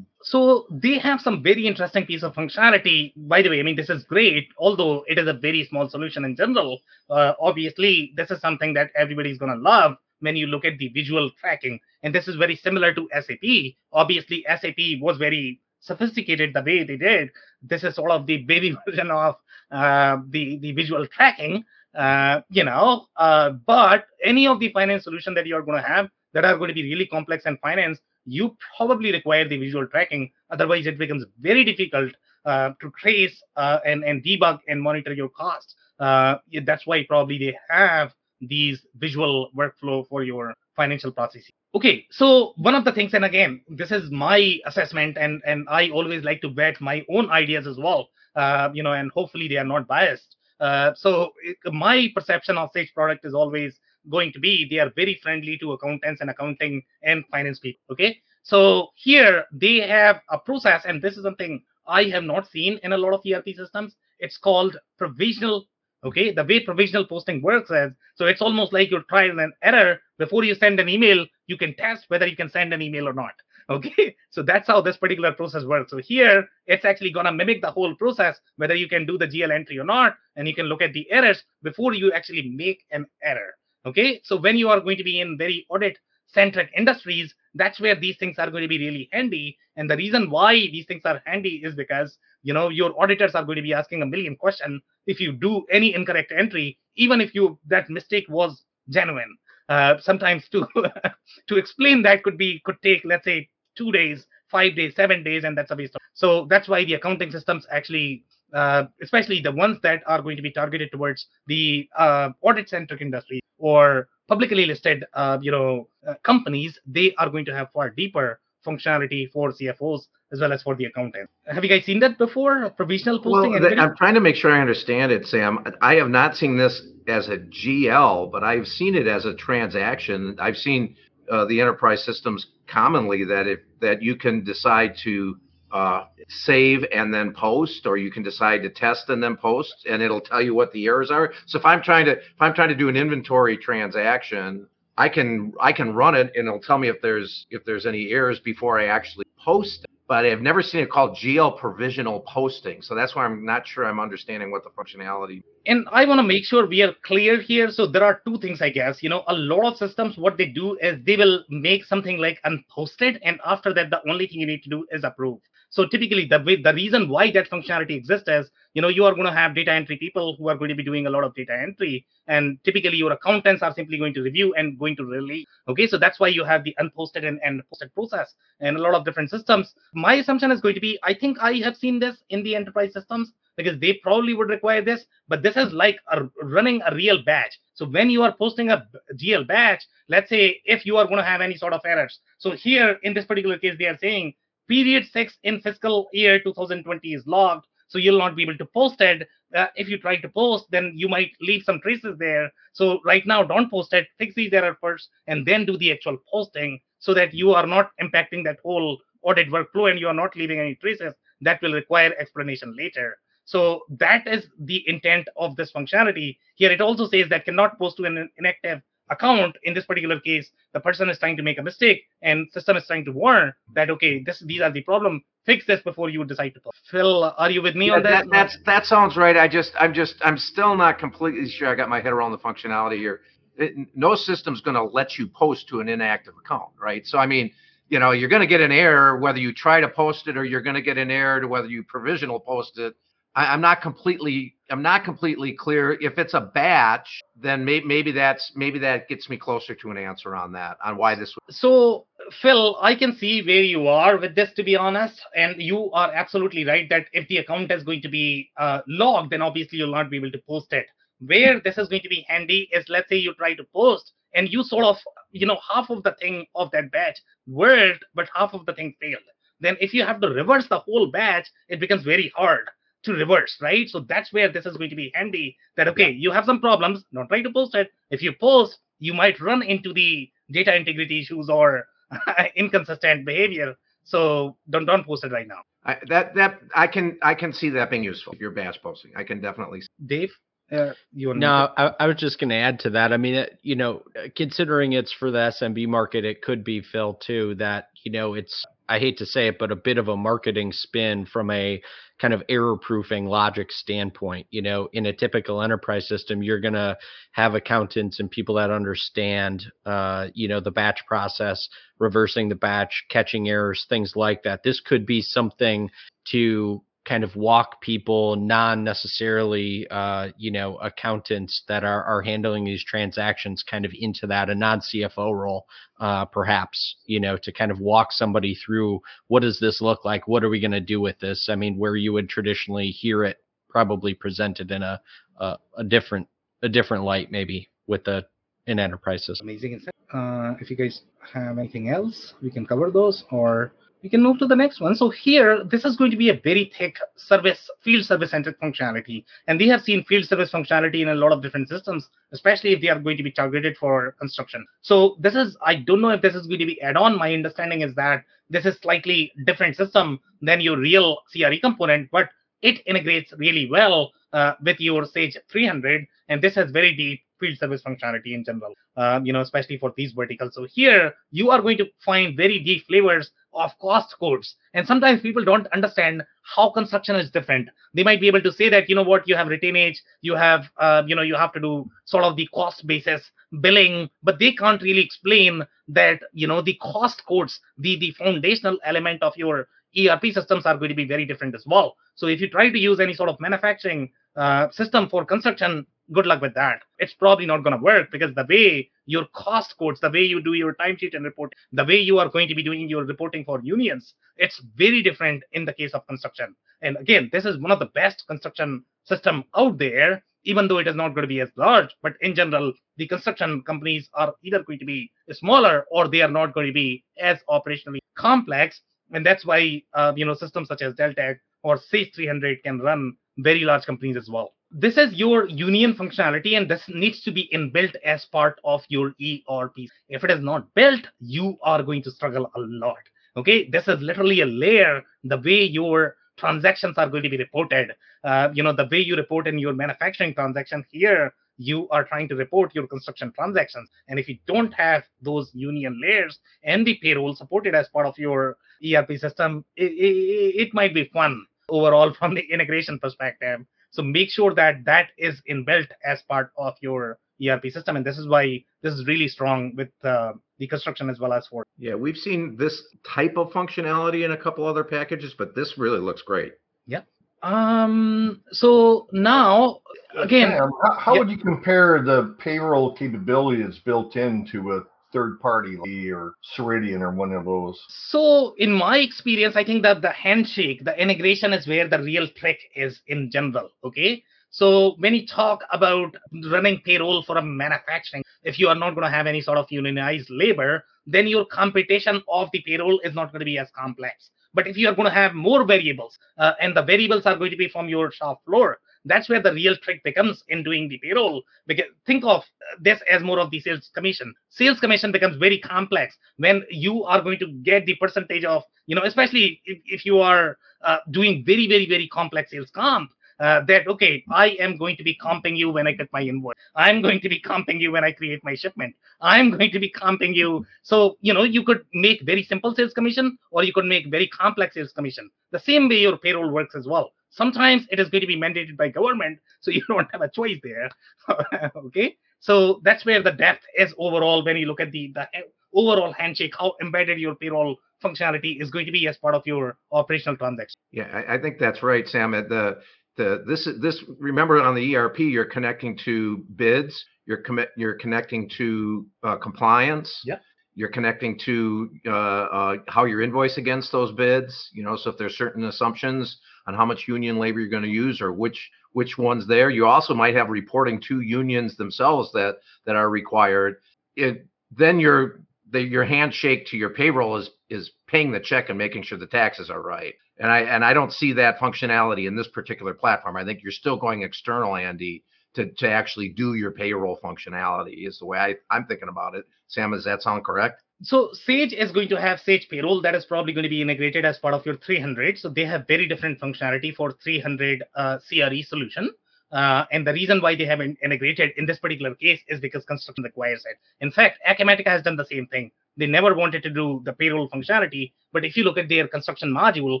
[0.22, 3.12] So they have some very interesting piece of functionality.
[3.16, 6.24] By the way, I mean this is great, although it is a very small solution
[6.24, 6.80] in general.
[7.08, 11.30] Uh, obviously, this is something that everybody's gonna love when you look at the visual
[11.40, 13.74] tracking, and this is very similar to SAP.
[13.92, 17.30] Obviously, SAP was very sophisticated the way they did.
[17.62, 19.36] This is sort of the baby version of
[19.70, 21.64] uh, the the visual tracking.
[21.94, 25.88] Uh, you know, uh, but any of the finance solution that you are going to
[25.88, 29.86] have that are going to be really complex and finance you probably require the visual
[29.86, 30.30] tracking.
[30.50, 32.12] Otherwise, it becomes very difficult
[32.44, 35.74] uh, to trace uh, and, and debug and monitor your costs.
[35.98, 41.50] Uh, that's why probably they have these visual workflow for your financial processes.
[41.72, 45.90] Okay, so one of the things, and again, this is my assessment, and and I
[45.90, 48.08] always like to vet my own ideas as well.
[48.34, 50.36] Uh, you know, and hopefully they are not biased.
[50.58, 51.32] Uh, so
[51.66, 53.78] my perception of Sage product is always
[54.10, 57.80] going to be they are very friendly to accountants and accounting and finance people.
[57.92, 62.80] Okay, so here they have a process, and this is something I have not seen
[62.82, 63.94] in a lot of ERP systems.
[64.18, 65.66] It's called provisional.
[66.02, 70.00] Okay, the way provisional posting works is so it's almost like you're trying an error
[70.18, 71.26] before you send an email.
[71.46, 73.32] You can test whether you can send an email or not.
[73.70, 75.92] Okay, so that's how this particular process works.
[75.92, 79.52] So here it's actually gonna mimic the whole process, whether you can do the GL
[79.54, 83.06] entry or not, and you can look at the errors before you actually make an
[83.22, 83.54] error.
[83.86, 87.94] Okay, so when you are going to be in very audit centric industries, that's where
[87.94, 89.58] these things are going to be really handy.
[89.76, 93.44] And the reason why these things are handy is because you know your auditors are
[93.44, 97.34] going to be asking a million questions if you do any incorrect entry, even if
[97.34, 99.36] you that mistake was genuine.
[99.68, 100.66] Uh, sometimes to
[101.48, 105.44] to explain that could be could take let's say two days, five days, seven days,
[105.44, 105.94] and that's a waste.
[105.94, 110.36] Of, so that's why the accounting systems actually uh, especially the ones that are going
[110.36, 116.14] to be targeted towards the uh, audit-centric industry or publicly listed, uh, you know, uh,
[116.22, 120.76] companies, they are going to have far deeper functionality for CFOs as well as for
[120.76, 121.32] the accountants.
[121.46, 122.70] Have you guys seen that before?
[122.70, 123.52] Provisional posting.
[123.52, 125.58] Well, I'm trying to make sure I understand it, Sam.
[125.82, 130.36] I have not seen this as a GL, but I've seen it as a transaction.
[130.38, 130.94] I've seen
[131.28, 135.36] uh, the enterprise systems commonly that if that you can decide to
[135.72, 140.02] uh, save and then post, or you can decide to test and then post, and
[140.02, 141.32] it'll tell you what the errors are.
[141.46, 145.52] So if I'm trying to if I'm trying to do an inventory transaction, I can
[145.60, 148.78] I can run it and it'll tell me if there's if there's any errors before
[148.78, 149.86] I actually post.
[150.08, 152.82] But I've never seen it called GL provisional posting.
[152.82, 155.44] So that's why I'm not sure I'm understanding what the functionality.
[155.66, 157.70] And I want to make sure we are clear here.
[157.70, 159.04] So there are two things, I guess.
[159.04, 162.40] You know, a lot of systems, what they do is they will make something like
[162.44, 165.38] unposted, and after that, the only thing you need to do is approve.
[165.70, 169.14] So typically, the way, the reason why that functionality exists is, you know, you are
[169.14, 171.34] going to have data entry people who are going to be doing a lot of
[171.34, 175.46] data entry, and typically your accountants are simply going to review and going to release.
[175.68, 178.94] Okay, so that's why you have the unposted and, and posted process and a lot
[178.94, 179.72] of different systems.
[179.94, 182.92] My assumption is going to be, I think I have seen this in the enterprise
[182.92, 187.22] systems because they probably would require this, but this is like a, running a real
[187.22, 187.58] batch.
[187.74, 191.24] So when you are posting a GL batch, let's say if you are going to
[191.24, 192.18] have any sort of errors.
[192.38, 194.34] So here in this particular case, they are saying
[194.70, 199.00] period six in fiscal year 2020 is logged so you'll not be able to post
[199.00, 199.28] it.
[199.54, 202.48] Uh, if you try to post then you might leave some traces there.
[202.72, 204.06] So right now don't post it.
[204.16, 207.90] Fix these errors first and then do the actual posting so that you are not
[208.00, 211.12] impacting that whole audit workflow and you are not leaving any traces.
[211.40, 213.18] That will require explanation later.
[213.44, 216.36] So that is the intent of this functionality.
[216.54, 220.50] Here it also says that cannot post to an inactive account in this particular case
[220.72, 223.90] the person is trying to make a mistake and system is trying to warn that
[223.90, 226.78] okay this these are the problem fix this before you decide to post.
[226.90, 229.72] phil are you with me yeah, on that, that that's that sounds right i just
[229.78, 233.20] i'm just i'm still not completely sure i got my head around the functionality here
[233.56, 237.26] it, no system's going to let you post to an inactive account right so i
[237.26, 237.50] mean
[237.90, 240.44] you know, you're going to get an error whether you try to post it or
[240.44, 242.94] you're going to get an error to whether you provisional post it.
[243.34, 245.92] I, am not completely I'm not completely clear.
[246.00, 249.96] If it's a batch, then may, maybe that's maybe that gets me closer to an
[249.96, 251.34] answer on that on why this.
[251.50, 252.06] So
[252.40, 256.12] Phil, I can see where you are with this, to be honest, and you are
[256.12, 259.92] absolutely right that if the account is going to be uh, logged, then obviously you'll
[259.92, 260.86] not be able to post it.
[261.20, 264.48] Where this is going to be handy is let's say you try to post and
[264.48, 264.96] you sort of
[265.32, 268.94] you know half of the thing of that batch worked, but half of the thing
[269.00, 269.22] failed.
[269.60, 272.70] Then if you have to reverse the whole batch, it becomes very hard
[273.04, 273.88] to reverse, right?
[273.88, 275.56] So that's where this is going to be handy.
[275.76, 277.90] That okay, you have some problems, don't try to post it.
[278.10, 281.86] If you post, you might run into the data integrity issues or
[282.56, 283.74] inconsistent behavior.
[284.04, 285.62] So don't don't post it right now.
[285.84, 288.34] I, that that I can I can see that being useful.
[288.38, 289.80] Your batch posting, I can definitely.
[289.82, 289.88] See.
[290.06, 290.32] Dave,
[290.72, 293.12] uh, you no, I, I, was just going to add to that.
[293.12, 294.02] I mean, it, you know,
[294.36, 297.56] considering it's for the SMB market, it could be Phil too.
[297.56, 300.72] That you know, it's I hate to say it, but a bit of a marketing
[300.72, 301.82] spin from a
[302.20, 304.46] kind of error proofing logic standpoint.
[304.50, 306.98] You know, in a typical enterprise system, you're going to
[307.32, 311.68] have accountants and people that understand, uh, you know, the batch process,
[311.98, 314.62] reversing the batch, catching errors, things like that.
[314.62, 315.90] This could be something
[316.30, 322.64] to kind of walk people, non necessarily, uh, you know, accountants that are, are handling
[322.64, 325.66] these transactions kind of into that, a non CFO role,
[325.98, 330.28] uh, perhaps, you know, to kind of walk somebody through what does this look like?
[330.28, 331.48] What are we going to do with this?
[331.50, 333.38] I mean, where you would traditionally hear it
[333.68, 335.00] probably presented in a,
[335.38, 336.28] a, a different,
[336.62, 338.24] a different light, maybe with the,
[338.68, 339.28] an enterprise.
[339.40, 339.80] Amazing.
[340.14, 341.00] Uh, if you guys
[341.34, 343.72] have anything else, we can cover those or
[344.02, 344.94] we can move to the next one.
[344.94, 349.24] So here, this is going to be a very thick service, field service centric functionality.
[349.46, 352.80] And we have seen field service functionality in a lot of different systems, especially if
[352.80, 354.66] they are going to be targeted for construction.
[354.82, 357.18] So this is, I don't know if this is going to be add-on.
[357.18, 362.30] My understanding is that this is slightly different system than your real CRE component, but
[362.62, 366.06] it integrates really well uh, with your Sage 300.
[366.28, 369.92] And this has very deep field service functionality in general, uh, you know, especially for
[369.96, 370.54] these verticals.
[370.54, 374.54] So here you are going to find very deep flavors of cost codes.
[374.74, 377.68] And sometimes people don't understand how construction is different.
[377.94, 380.66] They might be able to say that, you know what, you have retainage, you have,
[380.78, 383.30] uh, you know, you have to do sort of the cost basis
[383.60, 388.78] billing, but they can't really explain that, you know, the cost codes, the, the foundational
[388.84, 389.66] element of your
[389.98, 391.96] ERP systems are going to be very different as well.
[392.14, 396.26] So if you try to use any sort of manufacturing uh, system for construction, good
[396.26, 396.82] luck with that.
[396.98, 400.42] It's probably not going to work because the way your cost codes, the way you
[400.42, 403.44] do your timesheet and report, the way you are going to be doing your reporting
[403.44, 406.54] for unions, it's very different in the case of construction.
[406.82, 410.88] And again, this is one of the best construction system out there, even though it
[410.88, 411.94] is not going to be as large.
[412.02, 416.30] But in general, the construction companies are either going to be smaller or they are
[416.30, 418.80] not going to be as operationally complex.
[419.12, 423.16] And that's why uh, you know systems such as Deltek or Sage 300 can run
[423.38, 427.50] very large companies as well this is your union functionality and this needs to be
[427.52, 429.76] inbuilt as part of your ERP.
[430.08, 432.98] If it is not built, you are going to struggle a lot.
[433.36, 437.92] Okay, this is literally a layer, the way your transactions are going to be reported.
[438.24, 442.28] Uh, you know, the way you report in your manufacturing transaction here, you are trying
[442.28, 443.88] to report your construction transactions.
[444.08, 448.16] And if you don't have those union layers and the payroll supported as part of
[448.18, 454.02] your ERP system, it, it, it might be fun overall from the integration perspective so
[454.02, 458.28] make sure that that is inbuilt as part of your ERP system, and this is
[458.28, 461.64] why this is really strong with uh, the construction as well as for.
[461.78, 465.98] Yeah, we've seen this type of functionality in a couple other packages, but this really
[466.00, 466.52] looks great.
[466.86, 467.00] Yeah.
[467.42, 468.42] Um.
[468.52, 469.80] So now,
[470.18, 471.20] again, Sam, how, how yeah.
[471.20, 474.82] would you compare the payroll capability that's built into a
[475.12, 475.76] third party
[476.10, 477.78] or Ceridian or one of those?
[477.88, 482.28] So, in my experience, I think that the handshake, the integration is where the real
[482.28, 483.70] trick is in general.
[483.84, 484.22] Okay.
[484.50, 486.16] So, when you talk about
[486.50, 489.66] running payroll for a manufacturing, if you are not going to have any sort of
[489.70, 494.30] unionized labor, then your computation of the payroll is not going to be as complex.
[494.52, 497.52] But if you are going to have more variables, uh, and the variables are going
[497.52, 500.98] to be from your shop floor, that's where the real trick becomes in doing the
[500.98, 501.42] payroll.
[501.66, 502.44] Because think of
[502.80, 504.34] this as more of the sales commission.
[504.50, 508.94] Sales commission becomes very complex when you are going to get the percentage of, you
[508.94, 513.10] know, especially if, if you are uh, doing very, very, very complex sales comp.
[513.40, 516.56] Uh, that okay, I am going to be comping you when I get my invoice.
[516.76, 518.94] I'm going to be comping you when I create my shipment.
[519.22, 520.66] I'm going to be comping you.
[520.82, 524.28] So you know you could make very simple sales commission, or you could make very
[524.28, 525.30] complex sales commission.
[525.52, 527.12] The same way your payroll works as well.
[527.30, 530.58] Sometimes it is going to be mandated by government, so you don't have a choice
[530.62, 530.90] there.
[531.76, 535.26] okay, so that's where the depth is overall when you look at the the
[535.74, 539.76] overall handshake, how embedded your payroll functionality is going to be as part of your
[539.92, 540.78] operational transaction.
[540.90, 542.32] Yeah, I, I think that's right, Sam.
[542.32, 542.80] The
[543.20, 548.50] the this this remember on the ERP you're connecting to bids, you're commit you're connecting
[548.58, 550.22] to uh, compliance.
[550.24, 550.38] Yeah.
[550.74, 554.70] You're connecting to uh, uh, how you invoice against those bids.
[554.72, 557.88] You know, so if there's certain assumptions on how much union labor you're going to
[557.88, 559.68] use or which which ones there.
[559.70, 562.56] You also might have reporting to unions themselves that
[562.86, 563.76] that are required.
[564.16, 568.78] It then your the, your handshake to your payroll is is paying the check and
[568.78, 570.14] making sure the taxes are right.
[570.40, 573.36] And I and I don't see that functionality in this particular platform.
[573.36, 575.22] I think you're still going external, Andy,
[575.54, 579.44] to to actually do your payroll functionality is the way I, I'm thinking about it.
[579.68, 580.82] Sam, does that sound correct?
[581.02, 584.24] So Sage is going to have Sage Payroll that is probably going to be integrated
[584.24, 585.38] as part of your 300.
[585.38, 589.10] So they have very different functionality for 300 uh, CRE solution.
[589.52, 593.24] Uh, and the reason why they haven't integrated in this particular case is because construction
[593.24, 593.76] requires it.
[594.04, 595.70] In fact, Acumatica has done the same thing.
[595.96, 599.52] They never wanted to do the payroll functionality, but if you look at their construction
[599.52, 600.00] module,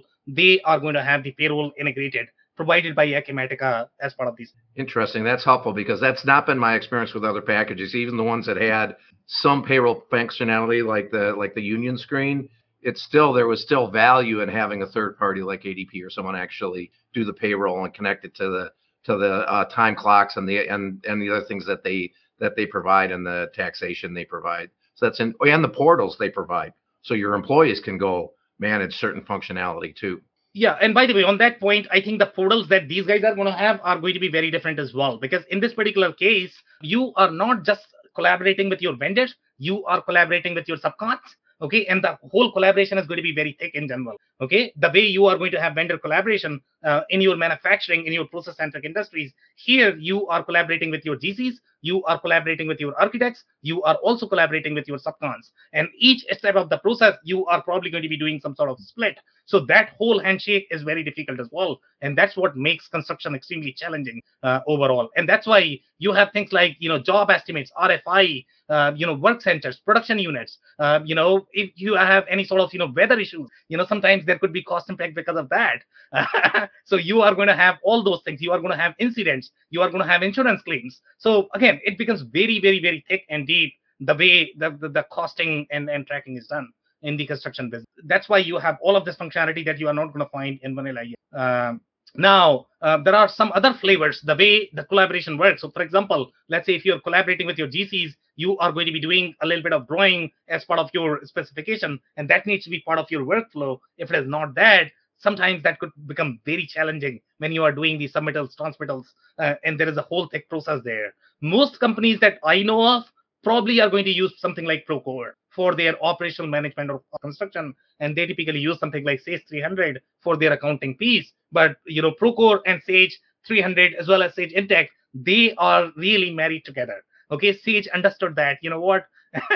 [0.26, 4.52] they are going to have the payroll integrated, provided by Acumatica as part of these.
[4.76, 5.24] Interesting.
[5.24, 8.56] That's helpful because that's not been my experience with other packages, even the ones that
[8.56, 12.48] had some payroll functionality like the like the union screen.
[12.82, 16.34] It's still there was still value in having a third party like ADP or someone
[16.34, 18.72] actually do the payroll and connect it to the
[19.04, 22.56] to the uh, time clocks and the and and the other things that they that
[22.56, 24.70] they provide and the taxation they provide.
[25.00, 26.74] So that's in and the portals they provide.
[27.00, 30.20] So your employees can go manage certain functionality too.
[30.52, 33.24] Yeah, and by the way, on that point, I think the portals that these guys
[33.24, 35.16] are going to have are going to be very different as well.
[35.16, 40.02] Because in this particular case, you are not just collaborating with your vendors, you are
[40.02, 41.20] collaborating with your subcons
[41.62, 44.90] okay and the whole collaboration is going to be very thick in general okay the
[44.94, 48.56] way you are going to have vendor collaboration uh, in your manufacturing in your process
[48.56, 53.44] centric industries here you are collaborating with your gcs you are collaborating with your architects
[53.62, 55.50] you are also collaborating with your subcons.
[55.72, 58.70] And each step of the process you are probably going to be doing some sort
[58.70, 59.18] of split.
[59.46, 61.80] So that whole handshake is very difficult as well.
[62.02, 65.08] And that's what makes construction extremely challenging uh, overall.
[65.16, 69.14] And that's why you have things like you know job estimates rfi uh, you know
[69.14, 72.90] work centers production units uh, you know if you have any sort of you know
[72.96, 75.82] weather issues you know sometimes there could be cost impact because of that
[76.84, 78.40] so you are going to have all those things.
[78.40, 79.50] You are going to have incidents.
[79.70, 81.00] You are going to have insurance claims.
[81.18, 85.06] So again it becomes very very very thick and deep the way the, the, the
[85.12, 86.68] costing and, and tracking is done
[87.02, 87.88] in the construction business.
[88.04, 90.58] That's why you have all of this functionality that you are not going to find
[90.62, 91.02] in vanilla
[91.34, 91.80] um,
[92.14, 95.62] now, uh, there are some other flavors, the way the collaboration works.
[95.62, 98.92] So, for example, let's say if you're collaborating with your GCs, you are going to
[98.92, 102.64] be doing a little bit of drawing as part of your specification, and that needs
[102.64, 103.78] to be part of your workflow.
[103.98, 104.90] If it is not that,
[105.20, 109.06] sometimes that could become very challenging when you are doing these submittals, transmittals,
[109.38, 111.14] uh, and there is a whole tech process there.
[111.40, 113.04] Most companies that I know of
[113.42, 118.16] probably are going to use something like Procore for their operational management or construction, and
[118.16, 121.32] they typically use something like Sage 300 for their accounting piece.
[121.52, 126.32] But you know, Procore and Sage 300 as well as Sage Intacct, they are really
[126.32, 127.02] married together.
[127.30, 128.58] Okay, Sage understood that.
[128.62, 129.06] You know what?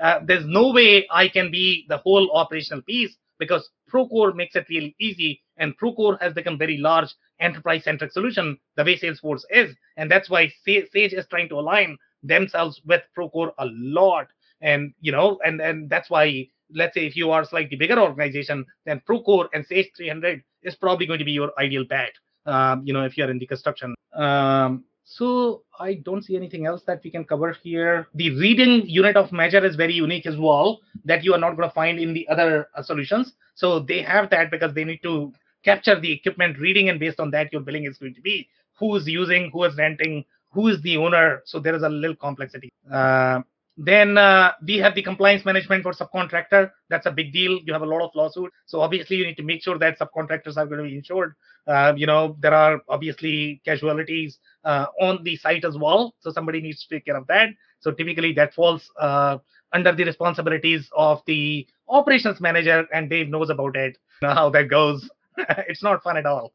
[0.00, 4.68] uh, there's no way I can be the whole operational piece because Procore makes it
[4.68, 10.08] really easy, and Procore has become very large enterprise-centric solution the way Salesforce is, and
[10.08, 14.28] that's why Sage is trying to align themselves with Procore a lot.
[14.60, 18.64] And you know and and that's why let's say if you are slightly bigger organization
[18.86, 22.12] then procore and sage 300 is probably going to be your ideal bet
[22.46, 26.82] um, you know if you're in the construction um, so i don't see anything else
[26.84, 28.06] that we can cover here.
[28.14, 31.68] The reading unit of measure is very unique as well that you are not going
[31.68, 33.32] to find in the other uh, solutions.
[33.54, 35.32] So they have that because they need to
[35.64, 38.48] capture the equipment reading and based on that your billing is going to be
[38.78, 41.42] who is using who is renting who is the owner.
[41.44, 42.70] So there is a little complexity.
[42.90, 43.40] Uh,
[43.82, 46.70] then uh, we have the compliance management for subcontractor.
[46.90, 47.58] That's a big deal.
[47.64, 50.58] You have a lot of lawsuits, so obviously you need to make sure that subcontractors
[50.58, 51.34] are going to be insured.
[51.66, 56.60] Uh, you know there are obviously casualties uh, on the site as well, so somebody
[56.60, 57.48] needs to take care of that.
[57.80, 59.38] So typically that falls uh,
[59.72, 63.96] under the responsibilities of the operations manager, and Dave knows about it.
[64.20, 65.08] You know how that goes.
[65.68, 66.52] it's not fun at all.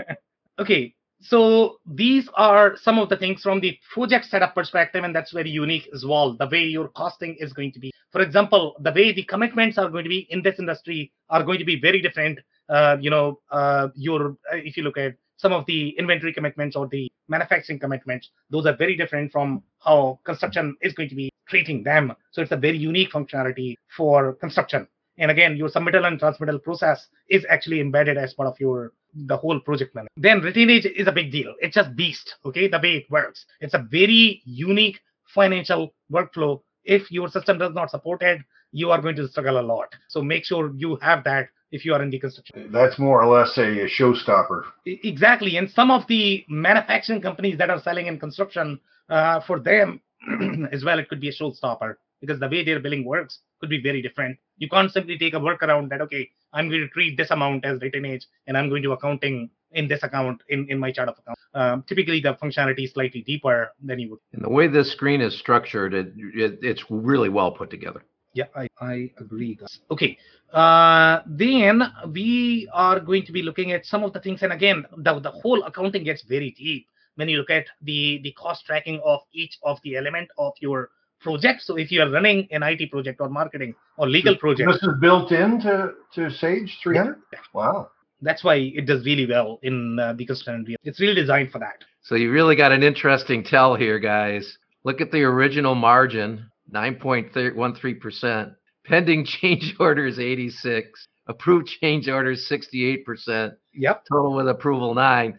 [0.58, 5.32] okay, so these are some of the things from the project setup perspective, and that's
[5.32, 6.36] very unique as well.
[6.38, 9.88] The way your costing is going to be, for example, the way the commitments are
[9.88, 12.38] going to be in this industry are going to be very different.
[12.68, 16.86] Uh, you know, uh, your if you look at some of the inventory commitments or
[16.88, 21.82] the manufacturing commitments, those are very different from how construction is going to be treating
[21.82, 22.12] them.
[22.30, 24.86] So it's a very unique functionality for construction.
[25.18, 29.36] And again, your submittal and transmittal process is actually embedded as part of your the
[29.36, 30.12] whole project management.
[30.16, 31.54] Then retainage is a big deal.
[31.60, 33.44] It's just beast, okay, the way it works.
[33.60, 35.00] It's a very unique
[35.34, 38.40] financial workflow if your system does not support it,
[38.72, 39.94] you are going to struggle a lot.
[40.08, 42.70] So make sure you have that if you are in the construction.
[42.72, 44.62] That's more or less a, a showstopper.
[44.86, 45.58] Exactly.
[45.58, 48.80] And some of the manufacturing companies that are selling in construction,
[49.10, 50.00] uh, for them
[50.72, 53.80] as well, it could be a showstopper because the way their billing works could be
[53.80, 54.38] very different.
[54.56, 57.78] You can't simply take a workaround that, okay, I'm going to treat this amount as
[57.80, 61.38] retainage and I'm going to accounting in this account in, in my chart of account.
[61.54, 64.20] Um, typically, the functionality is slightly deeper than you would.
[64.32, 68.02] And the way this screen is structured, it, it it's really well put together.
[68.34, 69.54] Yeah, I, I agree.
[69.54, 69.80] guys.
[69.90, 70.18] Okay.
[70.52, 74.42] Uh, then we are going to be looking at some of the things.
[74.42, 78.32] And again, the, the whole accounting gets very deep when you look at the, the
[78.32, 80.90] cost tracking of each of the element of your
[81.20, 81.62] project.
[81.62, 84.94] So if you are running an IT project or marketing or legal project, This is
[85.00, 87.16] built into to Sage 300.
[87.52, 87.90] Wow.
[88.22, 90.76] that's why it does really well in uh, the construction.
[90.84, 91.84] It's really designed for that.
[92.02, 94.58] So you really got an interesting tell here, guys.
[94.84, 98.54] Look at the original margin, 9.13%.
[98.84, 101.08] Pending change orders 86.
[101.26, 103.54] Approved change orders 68%.
[103.74, 104.04] Yep.
[104.10, 105.38] Total with approval 9.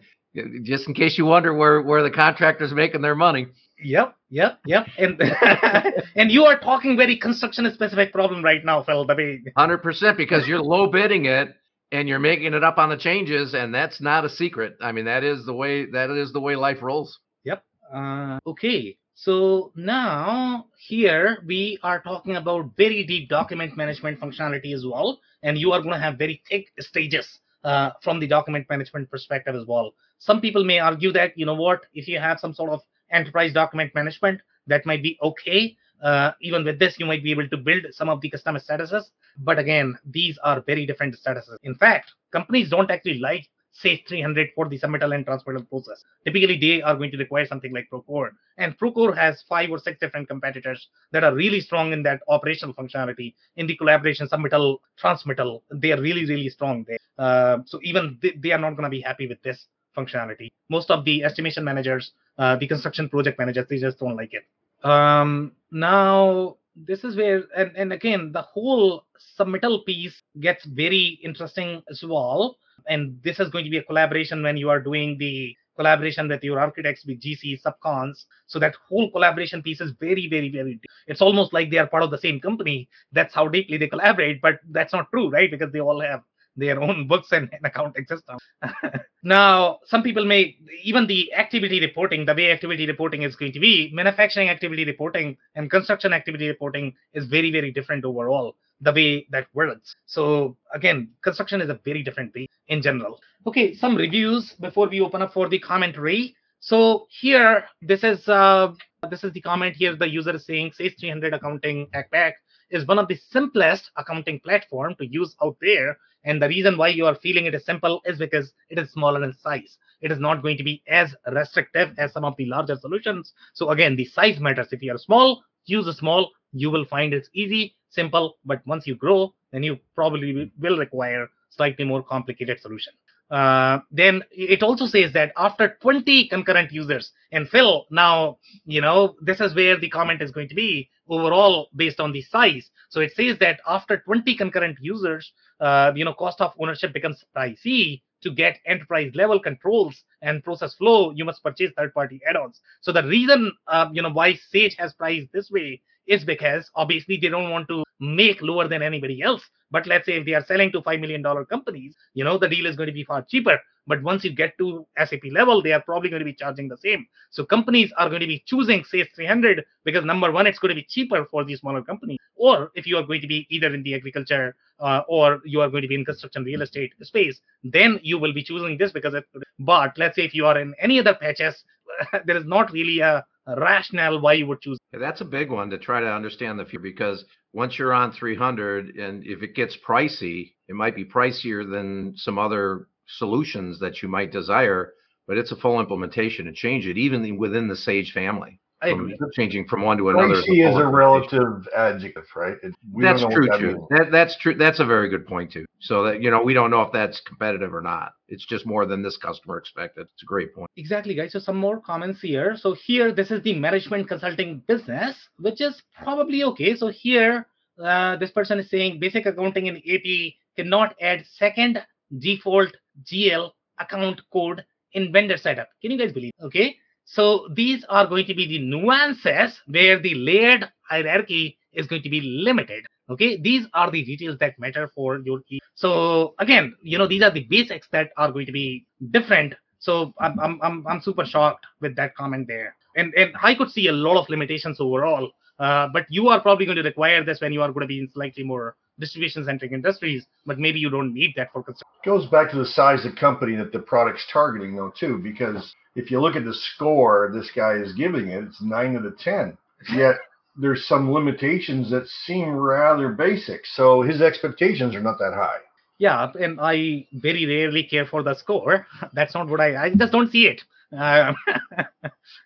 [0.62, 3.48] Just in case you wonder where, where the contractor's making their money.
[3.82, 4.86] Yep, yep, yep.
[4.98, 5.20] And
[6.16, 9.06] and you are talking very construction specific problem right now, Phil.
[9.06, 11.48] The way 100% because you're low bidding it
[11.92, 14.76] and you're making it up on the changes and that's not a secret.
[14.80, 17.18] I mean that is the way that is the way life rolls.
[17.44, 17.64] Yep.
[17.92, 24.84] Uh, okay, so now here we are talking about very deep document management functionality as
[24.86, 29.10] well, and you are going to have very thick stages uh, from the document management
[29.10, 29.92] perspective as well.
[30.20, 32.80] Some people may argue that you know what, if you have some sort of
[33.12, 35.76] enterprise document management, that might be okay.
[36.02, 39.04] Uh, even with this, you might be able to build some of the customer statuses.
[39.38, 41.56] But again, these are very different statuses.
[41.62, 46.02] In fact, companies don't actually like SAGE 300 for the submittal and transmittal process.
[46.24, 48.30] Typically, they are going to require something like Procore.
[48.58, 52.74] And Procore has five or six different competitors that are really strong in that operational
[52.74, 55.62] functionality, in the collaboration, submittal, transmittal.
[55.70, 56.98] They are really, really strong there.
[57.18, 60.48] Uh, so even they are not going to be happy with this functionality.
[60.68, 64.44] Most of the estimation managers, uh, the construction project managers, they just don't like it.
[64.82, 69.04] Um, now, this is where, and, and again, the whole
[69.38, 72.56] submittal piece gets very interesting as well
[72.88, 76.42] and this is going to be a collaboration when you are doing the collaboration with
[76.42, 80.90] your architects with gc subcons so that whole collaboration piece is very very very deep.
[81.06, 84.40] it's almost like they are part of the same company that's how deeply they collaborate
[84.42, 86.22] but that's not true right because they all have
[86.60, 88.38] their own books and, and accounting system
[89.22, 93.60] now some people may even the activity reporting the way activity reporting is going to
[93.60, 99.26] be manufacturing activity reporting and construction activity reporting is very very different overall the way
[99.30, 99.94] that works.
[100.06, 103.20] So again, construction is a very different way in general.
[103.46, 106.34] Okay, some reviews before we open up for the commentary.
[106.60, 108.72] So here, this is uh,
[109.10, 109.96] this is the comment here.
[109.96, 112.32] The user is saying Sage 300 Accounting ACCPAC
[112.70, 115.96] is one of the simplest accounting platform to use out there.
[116.24, 119.24] And the reason why you are feeling it is simple is because it is smaller
[119.24, 119.78] in size.
[120.00, 123.32] It is not going to be as restrictive as some of the larger solutions.
[123.54, 124.68] So again, the size matters.
[124.72, 126.30] If you are small, use a small.
[126.52, 131.28] You will find it's easy simple, but once you grow, then you probably will require
[131.50, 132.92] slightly more complicated solution.
[133.30, 139.14] Uh, then it also says that after 20 concurrent users, and Phil, now, you know,
[139.22, 142.70] this is where the comment is going to be overall based on the size.
[142.88, 147.24] So it says that after 20 concurrent users, uh, you know, cost of ownership becomes
[147.36, 148.02] pricey.
[148.22, 152.60] To get enterprise level controls and process flow, you must purchase third party add-ons.
[152.82, 157.16] So the reason, uh, you know, why Sage has priced this way is because obviously
[157.16, 159.42] they don't want to make lower than anybody else.
[159.70, 162.66] But let's Sage if they are selling to $5 million companies, you know, the deal
[162.66, 163.58] is going to be far cheaper.
[163.86, 166.76] But once you get to SAP level, they are probably going to be charging the
[166.76, 167.06] same.
[167.30, 170.74] So companies are going to be choosing say 300 because number one, it's going to
[170.74, 172.18] be cheaper for these smaller companies.
[172.36, 175.68] Or if you are going to be either in the agriculture uh, or you are
[175.68, 179.14] going to be in construction real estate space, then you will be choosing this because
[179.14, 179.24] it.
[179.58, 181.64] But let's say if you are in any other patches,
[182.24, 184.78] there is not really a rationale why you would choose.
[184.92, 188.96] That's a big one to try to understand the future because once you're on 300
[188.96, 194.08] and if it gets pricey, it might be pricier than some other solutions that you
[194.08, 194.92] might desire,
[195.26, 198.60] but it's a full implementation to change it even within the Sage family.
[198.82, 199.18] I From agree.
[199.34, 200.34] changing from one to another.
[200.36, 202.56] Pricey full is a relative adjective, right?
[202.62, 203.86] It, we That's don't know true what that too.
[203.90, 204.54] That that's true.
[204.54, 205.66] That's a very good point too.
[205.80, 208.12] So that you know we don't know if that's competitive or not.
[208.28, 210.06] It's just more than this customer expected.
[210.14, 210.70] It's a great point.
[210.76, 211.32] Exactly, guys.
[211.32, 212.56] So some more comments here.
[212.56, 216.74] So here, this is the management consulting business, which is probably okay.
[216.74, 217.46] So here,
[217.82, 221.84] uh, this person is saying basic accounting in AP cannot add second
[222.18, 222.74] default
[223.04, 224.64] GL account code
[224.94, 225.68] in vendor setup.
[225.82, 226.32] Can you guys believe?
[226.42, 226.76] Okay.
[227.12, 232.08] So these are going to be the nuances where the layered hierarchy is going to
[232.08, 232.86] be limited.
[233.10, 235.60] Okay, these are the details that matter for your key.
[235.74, 239.54] So again, you know, these are the basics that are going to be different.
[239.80, 242.76] So I'm I'm I'm, I'm super shocked with that comment there.
[242.94, 245.32] And and I could see a lot of limitations overall.
[245.58, 247.98] Uh, but you are probably going to require this when you are going to be
[247.98, 252.00] in slightly more distribution centric industries, but maybe you don't need that for construction.
[252.04, 256.10] Goes back to the size of company that the product's targeting, though, too, because if
[256.10, 259.56] you look at the score this guy is giving it, it's nine out of 10.
[259.94, 260.16] Yet
[260.56, 263.62] there's some limitations that seem rather basic.
[263.66, 265.60] So his expectations are not that high.
[265.98, 268.86] Yeah, and I very rarely care for the score.
[269.12, 270.62] That's not what I, I just don't see it.
[270.96, 271.36] Um,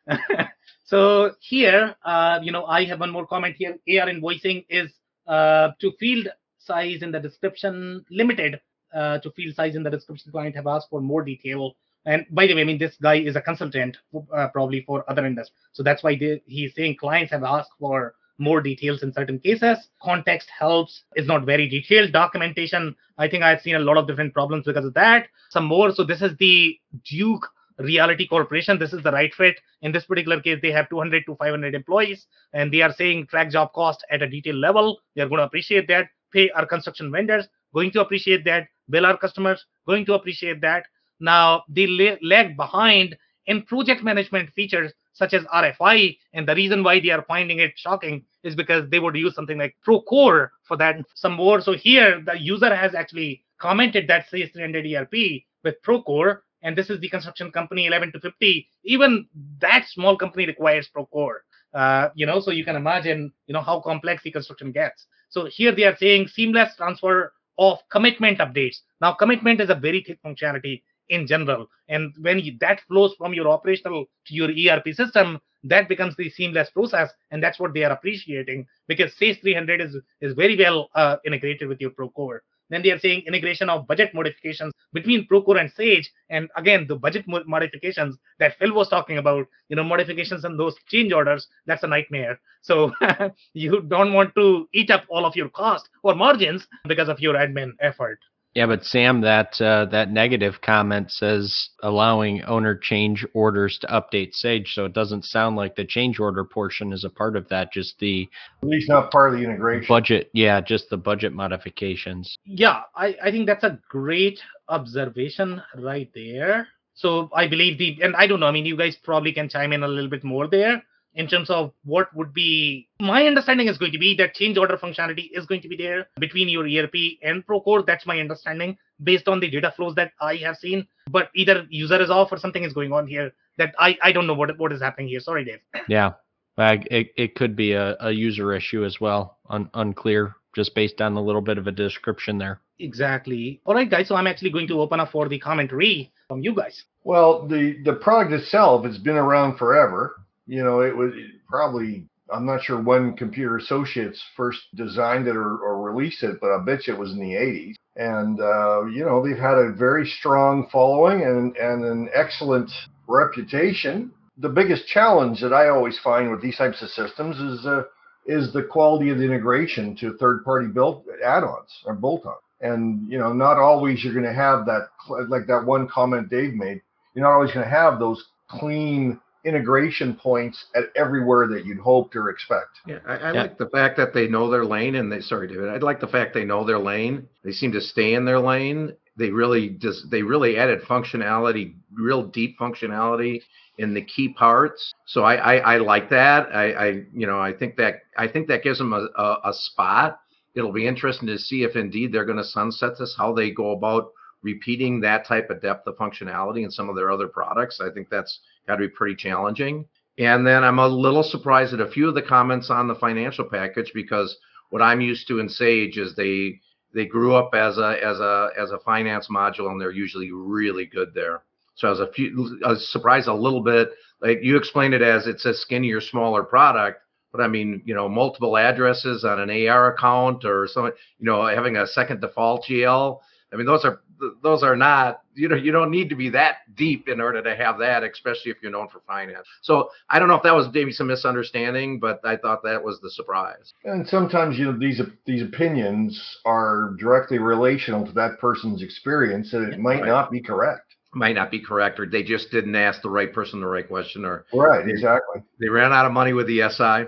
[0.84, 3.78] so here, uh, you know, I have one more comment here.
[3.88, 4.90] AR invoicing is
[5.26, 6.28] uh, to field
[6.64, 8.60] size in the description limited
[8.94, 10.32] uh, to field size in the description.
[10.32, 11.76] Client have asked for more detail.
[12.06, 13.96] And by the way, I mean this guy is a consultant,
[14.32, 15.56] uh, probably for other industries.
[15.72, 19.88] So that's why they, he's saying clients have asked for more details in certain cases.
[20.02, 21.04] Context helps.
[21.14, 22.12] It's not very detailed.
[22.12, 25.28] Documentation, I think I've seen a lot of different problems because of that.
[25.50, 25.92] Some more.
[25.92, 27.46] So this is the Duke
[27.78, 28.78] Realty Corporation.
[28.78, 29.60] This is the right fit.
[29.82, 33.50] In this particular case, they have 200 to 500 employees, and they are saying track
[33.50, 35.00] job cost at a detailed level.
[35.14, 36.08] They're going to appreciate that.
[36.34, 38.68] Pay our construction vendors, going to appreciate that.
[38.90, 40.84] Bill our customers, going to appreciate that.
[41.20, 41.86] Now, they
[42.20, 43.16] lag behind
[43.46, 46.18] in project management features such as RFI.
[46.34, 49.56] And the reason why they are finding it shocking is because they would use something
[49.56, 51.60] like Procore for that some more.
[51.62, 56.90] So here, the user has actually commented that SAGE 300 ERP with Procore and this
[56.90, 59.26] is the construction company 11 to 50 even
[59.60, 61.38] that small company requires procore
[61.74, 65.46] uh, you know so you can imagine you know how complex the construction gets so
[65.46, 68.78] here they are saying seamless transfer of commitment updates.
[69.00, 71.68] Now commitment is a very thick functionality in general.
[71.88, 76.30] And when you, that flows from your operational to your erp system that becomes the
[76.30, 77.10] seamless process.
[77.30, 81.68] And that's what they are appreciating because sage 300 is is very well uh, integrated
[81.68, 82.40] with your procore
[82.74, 86.10] then they are saying integration of budget modifications between Procore and Sage.
[86.30, 90.74] And again, the budget modifications that Phil was talking about, you know, modifications and those
[90.88, 92.40] change orders, that's a nightmare.
[92.62, 92.92] So
[93.52, 97.34] you don't want to eat up all of your cost or margins because of your
[97.34, 98.18] admin effort.
[98.54, 104.32] Yeah, but Sam, that uh, that negative comment says allowing owner change orders to update
[104.32, 107.72] Sage, so it doesn't sound like the change order portion is a part of that.
[107.72, 108.28] Just the
[108.62, 110.30] at least not part of the integration budget.
[110.32, 112.38] Yeah, just the budget modifications.
[112.44, 114.38] Yeah, I, I think that's a great
[114.68, 116.68] observation right there.
[116.94, 118.46] So I believe the and I don't know.
[118.46, 120.80] I mean, you guys probably can chime in a little bit more there
[121.14, 124.76] in terms of what would be my understanding is going to be that change order
[124.76, 127.86] functionality is going to be there between your ERP and Procore.
[127.86, 130.86] That's my understanding based on the data flows that I have seen.
[131.10, 134.26] But either user is off or something is going on here that I, I don't
[134.26, 135.20] know what what is happening here.
[135.20, 135.60] Sorry, Dave.
[135.88, 136.12] Yeah,
[136.58, 139.38] uh, it, it could be a, a user issue as well.
[139.50, 142.60] Un, unclear just based on a little bit of a description there.
[142.78, 143.60] Exactly.
[143.64, 144.08] All right, guys.
[144.08, 146.84] So I'm actually going to open up for the commentary from you guys.
[147.02, 150.16] Well, the the product itself has been around forever
[150.46, 151.12] you know, it was
[151.48, 156.50] probably I'm not sure when Computer Associates first designed it or, or released it, but
[156.50, 157.74] I bet you it was in the 80s.
[157.96, 162.70] And uh, you know, they've had a very strong following and and an excellent
[163.06, 164.10] reputation.
[164.38, 167.82] The biggest challenge that I always find with these types of systems is uh,
[168.26, 172.34] is the quality of the integration to third-party built add-ons or bolt-on.
[172.60, 174.88] And you know, not always you're going to have that
[175.28, 176.80] like that one comment Dave made.
[177.14, 182.16] You're not always going to have those clean integration points at everywhere that you'd hoped
[182.16, 182.80] or expect.
[182.86, 183.42] Yeah, I, I yeah.
[183.42, 185.68] like the fact that they know their lane and they sorry, David.
[185.68, 187.28] I like the fact they know their lane.
[187.42, 188.94] They seem to stay in their lane.
[189.16, 193.42] They really just they really added functionality, real deep functionality
[193.78, 194.94] in the key parts.
[195.06, 196.48] So I I, I like that.
[196.54, 199.52] I, I you know I think that I think that gives them a, a, a
[199.52, 200.20] spot.
[200.54, 203.72] It'll be interesting to see if indeed they're going to sunset this, how they go
[203.72, 207.80] about repeating that type of depth of functionality in some of their other products.
[207.80, 209.86] I think that's got to be pretty challenging.
[210.18, 213.44] And then I'm a little surprised at a few of the comments on the financial
[213.44, 214.36] package because
[214.70, 216.60] what I'm used to in Sage is they
[216.94, 220.86] they grew up as a as a as a finance module and they're usually really
[220.86, 221.42] good there.
[221.74, 223.90] So I was a few I was surprised a little bit.
[224.20, 227.00] Like you explained it as it's a skinnier, smaller product,
[227.32, 231.44] but I mean, you know, multiple addresses on an AR account or something, you know,
[231.46, 233.18] having a second default GL.
[233.54, 234.00] I mean, those are
[234.42, 237.56] those are not you know you don't need to be that deep in order to
[237.56, 239.46] have that especially if you're known for finance.
[239.62, 243.00] So i don't know if that was maybe some misunderstanding but i thought that was
[243.00, 243.74] the surprise.
[243.84, 249.72] And sometimes you know these these opinions are directly relational to that person's experience and
[249.72, 250.06] it might right.
[250.06, 250.83] not be correct
[251.14, 254.24] might not be correct, or they just didn't ask the right person the right question,
[254.24, 255.42] or Right, exactly.
[255.60, 257.06] they ran out of money with the SI.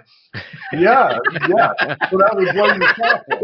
[0.72, 1.72] Yeah, yeah.
[2.10, 3.40] So that was what you thought for,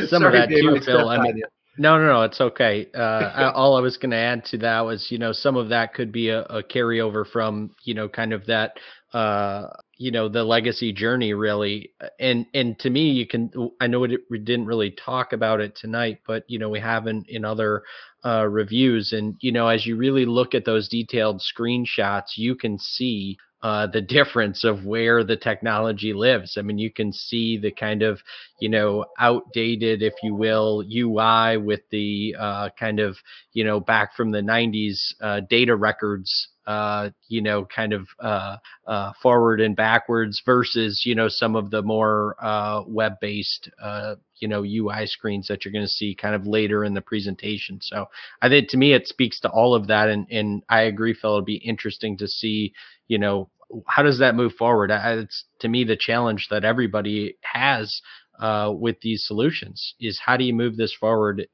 [0.00, 0.08] right?
[0.08, 1.08] Some of that Dave, too, Phil.
[1.08, 1.42] I mean.
[1.78, 2.88] No, no, no, it's okay.
[2.94, 5.68] Uh, I, all I was going to add to that was, you know, some of
[5.68, 8.78] that could be a, a carryover from, you know, kind of that,
[9.12, 11.92] uh, you know, the legacy journey, really.
[12.20, 13.50] And and to me, you can.
[13.80, 17.28] I know it, we didn't really talk about it tonight, but you know, we haven't
[17.28, 17.82] in other
[18.24, 19.12] uh, reviews.
[19.12, 23.86] And you know, as you really look at those detailed screenshots, you can see uh,
[23.86, 26.56] the difference of where the technology lives.
[26.58, 28.20] I mean, you can see the kind of,
[28.60, 33.16] you know, outdated, if you will, UI with the uh, kind of,
[33.54, 38.56] you know, back from the 90s uh, data records, uh, you know, kind of uh,
[38.86, 44.16] uh, forward and backwards versus, you know, some of the more uh, web based, uh,
[44.38, 47.80] you know, UI screens that you're going to see kind of later in the presentation.
[47.82, 48.06] So
[48.42, 50.08] I think to me, it speaks to all of that.
[50.08, 52.72] And, and I agree, Phil, it'd be interesting to see,
[53.08, 53.50] you know,
[53.86, 54.90] how does that move forward?
[54.90, 58.00] I- It's to me the challenge that everybody has
[58.40, 61.46] uh, with these solutions is how do you move this forward?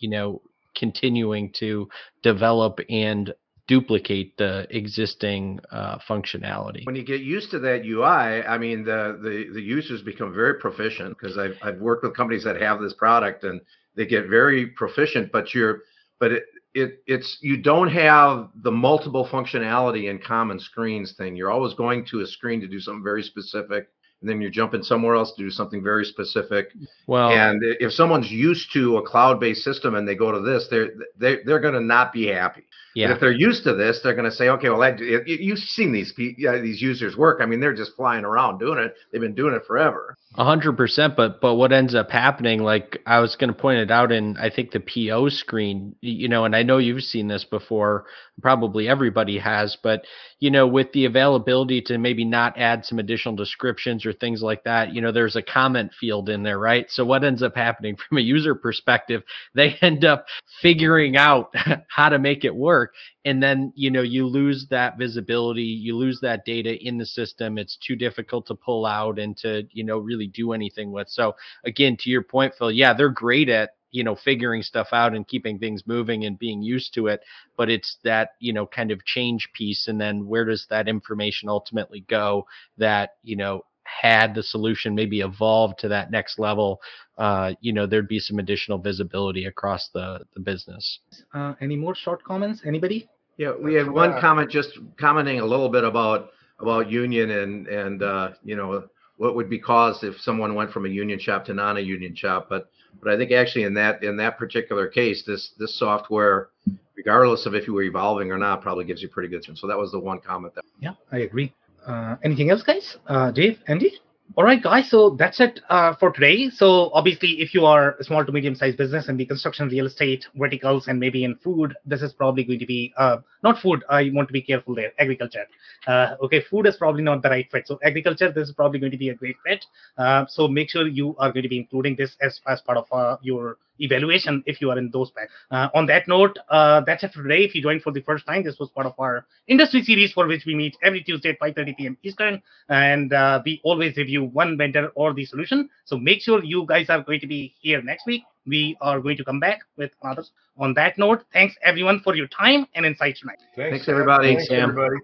[0.00, 0.42] You know,
[0.76, 1.88] continuing to
[2.22, 3.34] develop and
[3.70, 6.84] duplicate the existing uh, functionality.
[6.84, 8.02] When you get used to that UI,
[8.44, 12.42] I mean, the the, the users become very proficient because I've I've worked with companies
[12.42, 13.60] that have this product and
[13.94, 15.30] they get very proficient.
[15.30, 15.82] But you're
[16.18, 16.42] but it,
[16.74, 21.36] it it's you don't have the multiple functionality in common screens thing.
[21.36, 23.86] You're always going to a screen to do something very specific,
[24.20, 26.72] and then you're jumping somewhere else to do something very specific.
[27.06, 30.90] Well, And if someone's used to a cloud-based system and they go to this, they're
[31.16, 32.64] they, they're going to not be happy.
[32.94, 35.22] But yeah, if they're used to this, they're going to say, okay, well, that, you,
[35.26, 37.40] you've seen these pe- yeah, these users work.
[37.40, 38.94] I mean, they're just flying around doing it.
[39.12, 40.16] They've been doing it forever.
[40.36, 43.80] A hundred percent, but but what ends up happening, like I was going to point
[43.80, 47.26] it out in I think the PO screen, you know, and I know you've seen
[47.26, 48.06] this before,
[48.40, 50.04] probably everybody has, but
[50.38, 54.64] you know, with the availability to maybe not add some additional descriptions or things like
[54.64, 56.86] that, you know, there's a comment field in there, right?
[56.90, 59.22] So what ends up happening from a user perspective,
[59.54, 60.26] they end up
[60.62, 61.52] figuring out
[61.88, 62.79] how to make it work
[63.24, 67.58] and then you know you lose that visibility you lose that data in the system
[67.58, 71.08] it's too difficult to pull out and to you know really do anything with.
[71.08, 75.14] So again to your point phil yeah they're great at you know figuring stuff out
[75.14, 77.20] and keeping things moving and being used to it
[77.56, 81.48] but it's that you know kind of change piece and then where does that information
[81.48, 82.44] ultimately go
[82.78, 83.62] that you know
[84.02, 86.80] had the solution maybe evolved to that next level
[87.18, 91.00] uh, you know there'd be some additional visibility across the the business
[91.34, 92.62] Uh, any more short comments?
[92.64, 93.08] Anybody?
[93.36, 98.02] Yeah, we had one comment just commenting a little bit about about union and and
[98.02, 98.84] uh, you know
[99.16, 102.14] what would be caused if someone went from a union shop to non a union
[102.14, 102.48] shop.
[102.48, 102.70] But
[103.02, 106.48] but I think actually in that in that particular case, this this software,
[106.96, 109.44] regardless of if you were evolving or not, probably gives you pretty good.
[109.56, 110.64] So that was the one comment that.
[110.80, 111.52] Yeah, I agree.
[111.86, 112.96] Uh, anything else, guys?
[113.06, 113.92] Uh, Dave, Andy?
[114.36, 114.88] All right, guys.
[114.90, 116.50] So that's it uh, for today.
[116.50, 120.26] So obviously, if you are a small to medium-sized business in the construction, real estate
[120.36, 123.82] verticals, and maybe in food, this is probably going to be uh, not food.
[123.88, 124.92] I want to be careful there.
[124.98, 125.46] Agriculture.
[125.86, 127.66] Uh, okay, food is probably not the right fit.
[127.66, 129.64] So agriculture, this is probably going to be a great fit.
[129.96, 132.86] Uh, so make sure you are going to be including this as as part of
[132.92, 135.32] uh, your evaluation if you are in those packs.
[135.50, 137.44] Uh, on that note, uh, that's it for today.
[137.44, 140.26] If you joined for the first time, this was part of our industry series for
[140.26, 141.96] which we meet every Tuesday at 5:30 p.m.
[142.02, 145.68] Eastern, and uh, we always review one vendor or the solution.
[145.84, 148.22] So make sure you guys are going to be here next week.
[148.46, 150.30] We are going to come back with others.
[150.56, 153.38] On that note, thanks everyone for your time and insights tonight.
[153.56, 153.94] Thanks, Sam.
[153.94, 154.34] everybody.
[154.34, 154.70] Thanks, Sam.
[154.70, 154.96] everybody.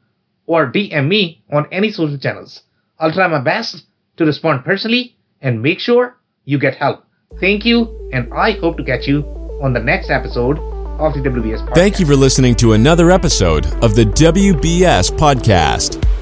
[0.47, 2.63] or DM me on any social channels.
[2.99, 3.85] I'll try my best
[4.17, 7.05] to respond personally and make sure you get help.
[7.41, 9.23] Thank you, and I hope to catch you
[9.63, 10.59] on the next episode
[11.01, 11.75] of the WBS podcast.
[11.75, 16.22] Thank you for listening to another episode of the WBS Podcast.